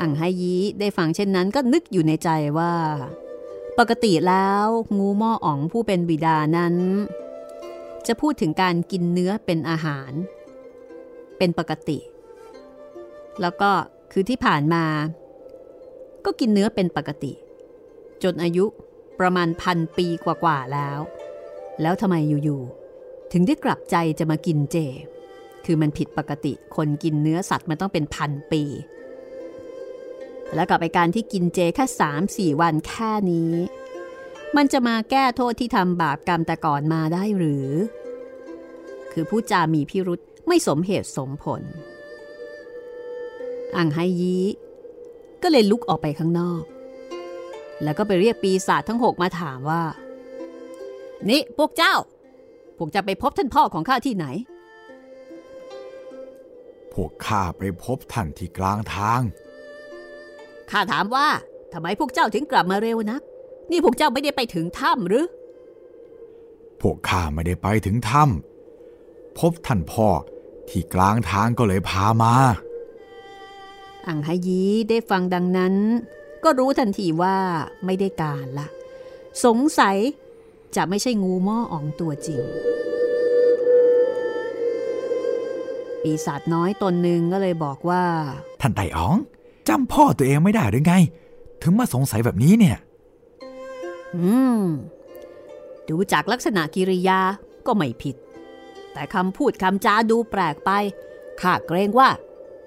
[0.00, 2.72] อั้งไฮยีได้ฟังเช่นนั้นก็นึกอยู่ในใจว่า
[3.78, 4.66] ปกติแล้ว
[4.98, 6.74] งูหม้ออ๋องผู้เป็นบิดานั้น
[8.06, 10.12] จะพูดถึงการกินเนื้อเป็นอาหาร
[11.38, 11.98] เป็นปกติ
[13.40, 13.70] แล้วก็
[14.12, 14.84] คือที่ผ่านมา
[16.24, 17.32] ก็กินเนื้อเป็นปกติ
[18.22, 18.64] จนอายุ
[19.20, 20.98] ประมาณพันปีกว่าๆแล้ว
[21.82, 24.76] แล้วทำไมอยู่ๆถึงได้กลับใจจะมากินเจ
[25.64, 28.62] คือมันผิดปกติคนกินเนื้อสัตว์มันต้องเป็นพันปี
[30.54, 33.52] แล้วกับไอการที่กินเจแค่สามสี่วันแค่นี้
[34.56, 37.68] มันจะมาแก้โทษที่ทำบาปกรรมแต่ก่อนมาได้หรือ
[39.12, 41.62] คือผู้จามีพิรุษไม่สมเหตุสมผล
[43.76, 44.38] อังไฮยี
[45.42, 46.62] ก็เลยลุกออกไปข้างนอก
[47.82, 49.82] แล้วก็ไปเรียกปีศาจทั้งหกมาถามว่า
[51.28, 51.94] นี่พวกเจ้า
[52.78, 54.26] พวกจะไปพบท่านพ่อของข้าที่ไหน
[56.94, 59.20] พวกข้าไปพบท่านที่กลางทาง
[60.70, 61.26] ข้าถามว่า
[61.72, 63.22] ทำไมพวกเจ้าถึงกลับมาเร็วนัก
[63.70, 65.26] นี่พวกเจ้าไม่ได้ไปถึงถ้ำหรือ
[66.80, 70.08] พวกข้าไม่ได้ไปถึงถ้ำพบท่านพ่อ
[70.68, 72.34] ที่กลางทางก็เลยพามา
[74.08, 75.74] อังไฮยีได้ฟังดังนั้น
[76.44, 77.36] ก็รู้ทันทีว่า
[77.84, 78.66] ไม่ได้การละ
[79.44, 79.96] สงสัย
[80.76, 82.42] จะไม่ใช่งูหม้ออ่องตัวจริง
[86.02, 88.04] ปีศาจน้อยตนหนึ่งก็เลยบอกว่า
[88.60, 89.16] ท่านไต่อ๋อง
[89.68, 90.94] จำพ่อตัวเองไม่ได้หรือไง
[91.62, 92.76] ถึงมาสงสัยแบบนี้เนี่ย
[94.16, 94.62] อืม
[95.88, 97.20] ดูจากลักษณะกิริยา
[97.66, 98.16] ก็ไม่ผิด
[98.92, 100.70] แต่คำพูดคำจาดูแปลกไป
[101.40, 102.08] ข้าเกรงว่า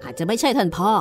[0.02, 0.92] อาจจะไม่ใช่ท่านพ่อ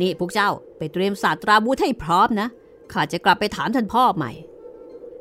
[0.00, 2.48] นี่พวกเจ้าไปเตรียมศาสตราวุธให้พร้อมนะ
[2.92, 4.32] ข้าจะกลับไปถามท่านพ่อใหม่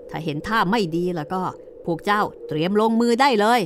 [0.10, 1.42] ถ้าเห็นท่าไม่ดีแล้วก็
[1.86, 3.62] พวกเจ้าเตรียมลงมือได้เลย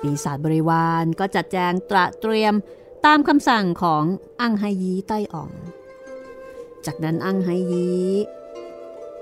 [0.00, 2.54] ปีศาจบริวารก็จัดแจงตระเตรียม
[3.06, 4.04] ตามคำสั่งของ
[4.40, 5.50] อังไฮยีใต้อ่อง
[6.86, 7.88] จากนั้นอังไฮยี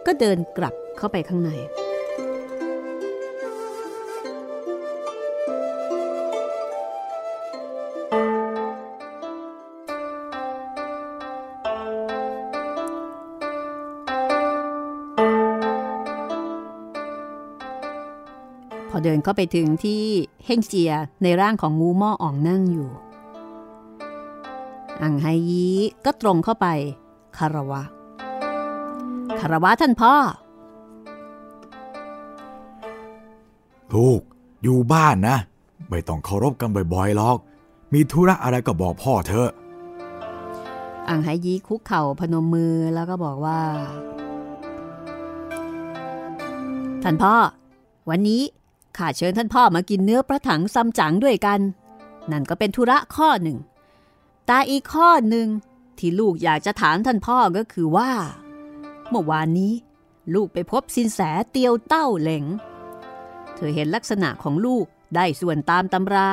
[0.06, 1.50] ก็เดินกลับเข้าไปข้างใน
[19.04, 20.02] เดินเข้าไปถึงที่
[20.44, 20.92] เฮงเจีย
[21.22, 22.90] ในร่างของงูหม้ออ่องนั่งอยู่
[25.02, 25.66] อังไฮยี
[26.04, 26.66] ก็ตรงเข้าไป
[27.36, 27.82] คารวะ
[29.40, 30.14] คารวะท่านพ่อ
[33.94, 34.20] ลูก
[34.62, 35.36] อยู่บ้านนะ
[35.90, 37.38] ไม่ต้องเคารพกันบ่อยๆหรอก
[37.92, 39.50] มีธุระอะไรก็บอกพ่อเถอะ
[41.08, 43.60] อังไฮยีคุกเข่าพนมมือแล้วก็บอกว่า
[47.02, 47.34] ท่านพ่อ
[48.10, 48.42] วันนี้
[48.98, 51.60] ข้าเชิญท่านพ่อมากินเนื้อพระถังซัมจั๋งด้วยกัน
[52.30, 53.58] นั่นก็เป็นธุระข้อหนึ่ง
[54.46, 55.48] แต่อีกข้อหนึ่ง
[55.98, 58.12] ที่ลูกอยากจะถามท่านพ่อก็คือว่า
[59.08, 59.72] เมื่อวานนี้
[60.34, 61.20] ลูกไปพบสินแส
[61.50, 62.44] เตียวเต้าเหลง
[63.54, 64.86] เธอเห็นลักษณะของลูก
[65.16, 66.30] ได้ส่วนตามตำรา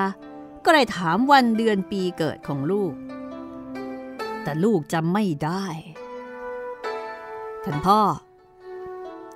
[0.66, 2.94] ก็เลยถามวันเดือนปีเกิดของลูก
[4.44, 5.66] แต่ลูกจำไม่ได้
[7.64, 8.00] ท่านพ่อ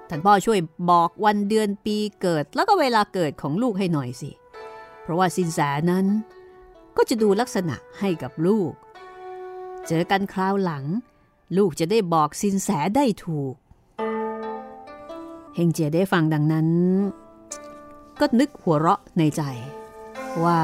[0.09, 4.31] ท่านพ่อช่วยบอกวันเดือนปีเกิดแล้วก็เวลาเกิดของลูกให้หน่อยสิ
[5.01, 5.59] เพราะว่าสินแส
[5.91, 6.05] นั้น
[6.97, 8.71] ก็จะดูลักษณะให้กับลูก
[9.87, 10.85] เจอกันคราวหลัง
[11.57, 13.55] ลูกจะได้บอกสินแสได้ถูก
[15.55, 16.67] เฮงเจียได้ฟังดังนั้น
[18.19, 19.41] ก็นึกหัวเราะในใจ
[20.43, 20.59] ว่า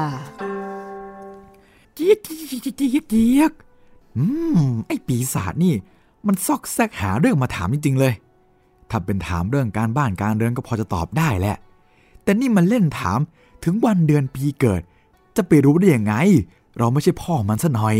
[1.94, 3.52] เจี๊ยกเจี๊ยกเจี๊ยกเจี๊ยก
[4.16, 4.24] อื
[4.56, 5.74] ม ไอ้ปีศาจนี่
[6.26, 8.14] มันซอกแซกหาเรื่องมาถามจริงๆเลย
[8.92, 11.56] ถ้าเป็นถามเรื่องการบ้านการเรือนก็พอจะตอบได้แหละ
[12.22, 13.18] แต่นี่มันเล่นถาม
[13.64, 14.82] ถึงวันเดือนปีเกิด
[15.36, 16.14] จะไปรู้ได้ยังไง
[16.78, 17.96] เราไม่ใช่พ่อมันซะหน่อย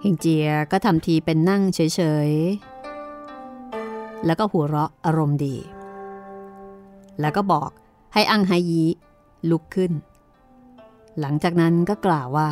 [0.00, 1.80] เฮงเจียก็ทำทีเป็นนั่งเฉ
[2.28, 5.56] ยๆ แล้วก็หัวเราะอารมณ์ดี
[7.20, 7.70] แล้วก็บอก
[8.14, 8.84] ให้อังไฮยี
[9.50, 9.92] ลุกขึ้น
[11.20, 12.48] หลังจากนั้นก็กล่าวว่า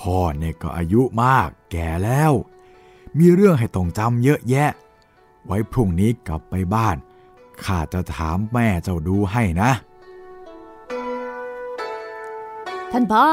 [0.00, 2.32] พ่อเนี่ยก็อายุมากแก่แล้ว
[3.18, 4.70] มีเรื่องให้ต้องจำเยอะแยะ
[5.46, 6.96] ไว้พรุ่งนี้กลับไปบ้าน
[7.64, 9.70] ข้าจะถามแม่เจ้าดูให้นะ
[12.92, 13.24] ท่านพ่อ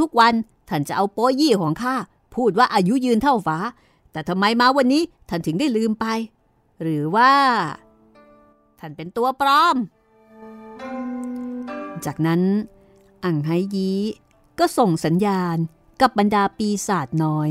[0.00, 0.34] ทุกๆวัน
[0.68, 1.94] ท่านจะเอาโป้ยี่ของข้า
[2.34, 3.58] พูดว่าอายุยืนเท่าฟ้า
[4.12, 6.06] แต่ทำไมมาวันนี้ท่านถึงได้ลืมไป
[6.82, 7.32] หรือว่า
[8.78, 9.76] ท่านเป็นตัวปลอม
[12.06, 12.42] จากนั้น
[13.24, 13.92] อังไฮยี
[14.58, 15.56] ก็ส่งสัญญาณ
[16.00, 17.50] กับบรรดาปีศาจน้อย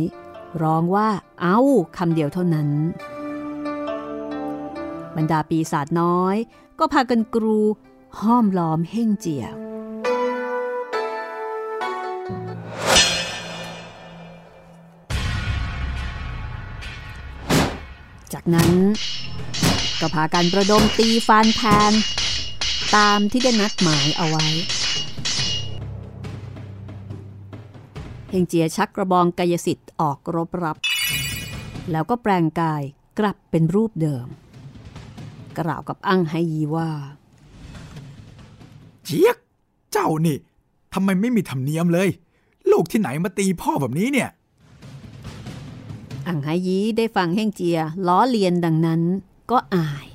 [0.64, 1.10] ร้องว่า
[1.41, 1.60] เอา
[1.97, 2.70] คำเดียวเท่านั้น
[5.16, 6.36] บรรดาปีศาจน้อย
[6.80, 7.60] ก็พากันกรู
[8.22, 9.45] ห้อมล้อมเฮ่งเจีย
[18.34, 18.72] จากนั้น
[19.99, 21.93] ก็พากันประดมตีฟันแทน
[22.95, 24.47] ตามที่ได้นัดหมายเอาไว้
[28.30, 30.78] เฮงเจียชักกระบองกายสิทธิ์ออกรบรับ
[31.91, 32.84] แล้วก็แปลงกาย
[33.19, 34.28] กลับเป็นรูปเดิม
[35.59, 36.89] กล่าวกับอั้งไฮยีว่า
[39.03, 39.38] เจี๊ยก
[39.91, 40.38] เจ้านี่
[40.93, 42.09] ทำไมไม่มีธรรมเนียมเลย
[42.71, 44.30] ลูกที่ไหนมาตีพ่อแบบนี้เนี่ย
[46.28, 49.01] อังไฮยีได้ฟังเฮงเจียล้อเลียนดังนั้น
[49.51, 50.07] ก็อาย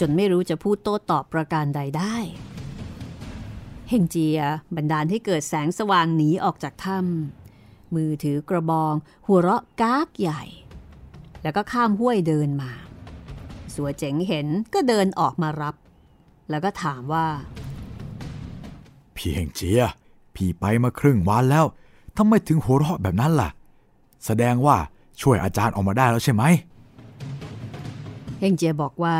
[0.00, 2.16] จนไม่รู้จะพูดโต้ตอบประการใดได้
[3.92, 4.40] เฮงเจีย
[4.76, 8.94] บันดาลให้เกิดแสงสว่างหนีออกจากถ้ำมือถือกระบอง
[9.26, 10.42] หัวเราะกากใหญ่
[11.42, 12.70] แล้วก็ข้ามห้วยเดินมา
[13.74, 15.74] สัวเจ๋งเห็นก็เดินออกมารับ
[16.50, 17.26] แล้วก็ถามว่า
[19.16, 19.82] พี่เฮงเจีย
[20.34, 21.64] พี่ไปมาครึ่งวันแล้ว
[22.16, 23.50] ทำไมถึงหัวเราะแบบนั้นล่ะ
[24.24, 24.76] แสดงว่า
[25.20, 26.42] ช่วยอาจารย์ออกมาได้แล้วใช่ไหม
[28.38, 29.16] เฮงเจียบอกว่า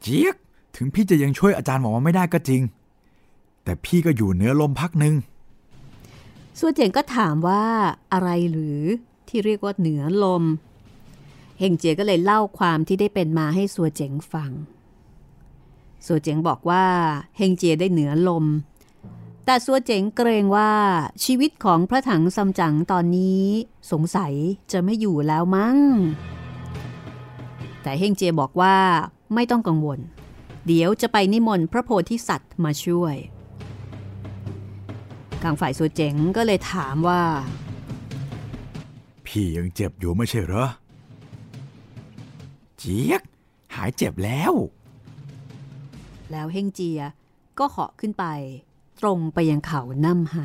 [0.00, 0.36] เจี๊ยก
[0.76, 2.62] ถึงพี่จะยังช่วยอาจารย์ออกมาไม่ได้ก็จริง
[3.70, 5.14] แต่พี่ก็อยู่เหนือลมพักหนึ่ง
[6.58, 7.64] ส่วนเจ๋งก็ถามว่า
[8.12, 8.80] อะไรหรือ
[9.28, 10.44] ที่เรียกว่าเหนือลม
[11.58, 14.50] เฮงเจียก็เลยเล่าความที่ได้เป็นมาให้สัวเจ๋งฟัง
[16.06, 16.84] สัวเจ๋งบอกว่า
[17.36, 18.44] เฮงเจียได้เหนือลม
[19.44, 20.70] แต่สัวเจ๋งเกรงว่า
[21.24, 23.44] ชีวิตของพระถังซัมจั๋งตอนนี้
[23.92, 24.32] สงสัย
[24.72, 25.76] จะไม่อยู่แล้วมั้ง
[27.82, 28.76] แต่เฮงเจียบอกว่า
[29.34, 29.98] ไม่ต้องกังวล
[30.66, 33.16] เดี๋ยวจะไปนิมนต์พระโพธิสัตว์มาช่วย
[35.42, 37.22] ทางฝ่ายสัวเจ๋งก็เลยถามว่า
[39.26, 40.66] พี่ยังเจ็บอยู่ไม่ใช่เหรอ
[42.78, 43.22] เจี๊ยก
[43.74, 44.52] หายเจ็บแล้ว
[46.30, 47.00] แล้วเฮงเจีย
[47.58, 48.24] ก็เหาะขึ้นไป
[49.00, 50.36] ตรงไปยังเขาน้ำไฮ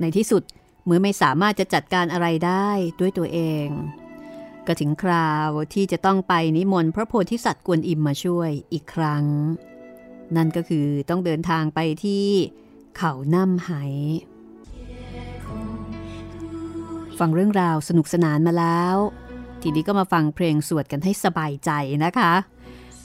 [0.00, 0.42] ในที่สุด
[0.84, 2.68] เมื่อไม่สามารถจะจัดการอะไรได้
[3.00, 3.68] ด้วยตัวเอง
[4.66, 9.24] ก็ถึงคราวที่จะต้องไปนิมนต์พระโพธิสัตว์กวนอิมมาช่วยอีกครั้ง
[10.36, 12.26] นั่นก็คือต้องเดินทางไปที่
[12.96, 13.70] เขาน้ำไห
[17.18, 18.96] ฟังเรื่องราวสนุกสนานมาแล้ว
[19.62, 21.70] ทีนี้ก็มาฟังเพลงสวดกันให้สบายใจ
[22.04, 22.32] นะคะ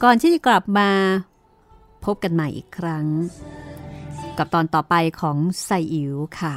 [0.03, 0.89] ก่อนที่จะกลับมา
[2.05, 3.05] พบกันใหม่อีกครั้ง
[4.37, 6.55] กับตอนต่อไปของไซอิ๋วค่ะ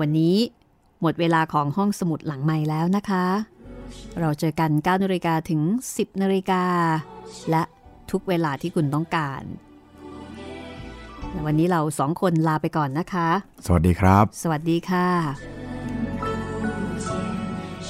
[0.00, 0.36] วันนี้
[1.00, 3.26] หมดเวลาของห้องสมุดหลังใหม่แล้วนะคะ
[4.20, 5.60] เราเจอกัน9นาฬิกาถึง
[5.92, 6.64] 10นาฬิกา
[7.50, 7.62] และ
[8.10, 9.42] ทุกเวลาที่คุณต้องการ
[11.46, 13.28] วันนี้เราสองคนลาไปก่อนนะคะ
[13.66, 15.08] สวัสดีครับ สวัสดีค่ะ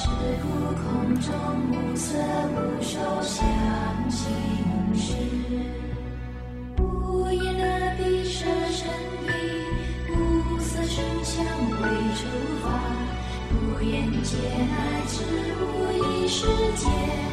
[0.01, 0.03] 是
[0.45, 0.47] 悟
[0.83, 0.83] 空
[1.25, 1.27] 中
[1.71, 1.75] 暮
[2.07, 2.32] 色
[14.34, 15.22] 皆来至
[15.62, 17.33] 无意识界。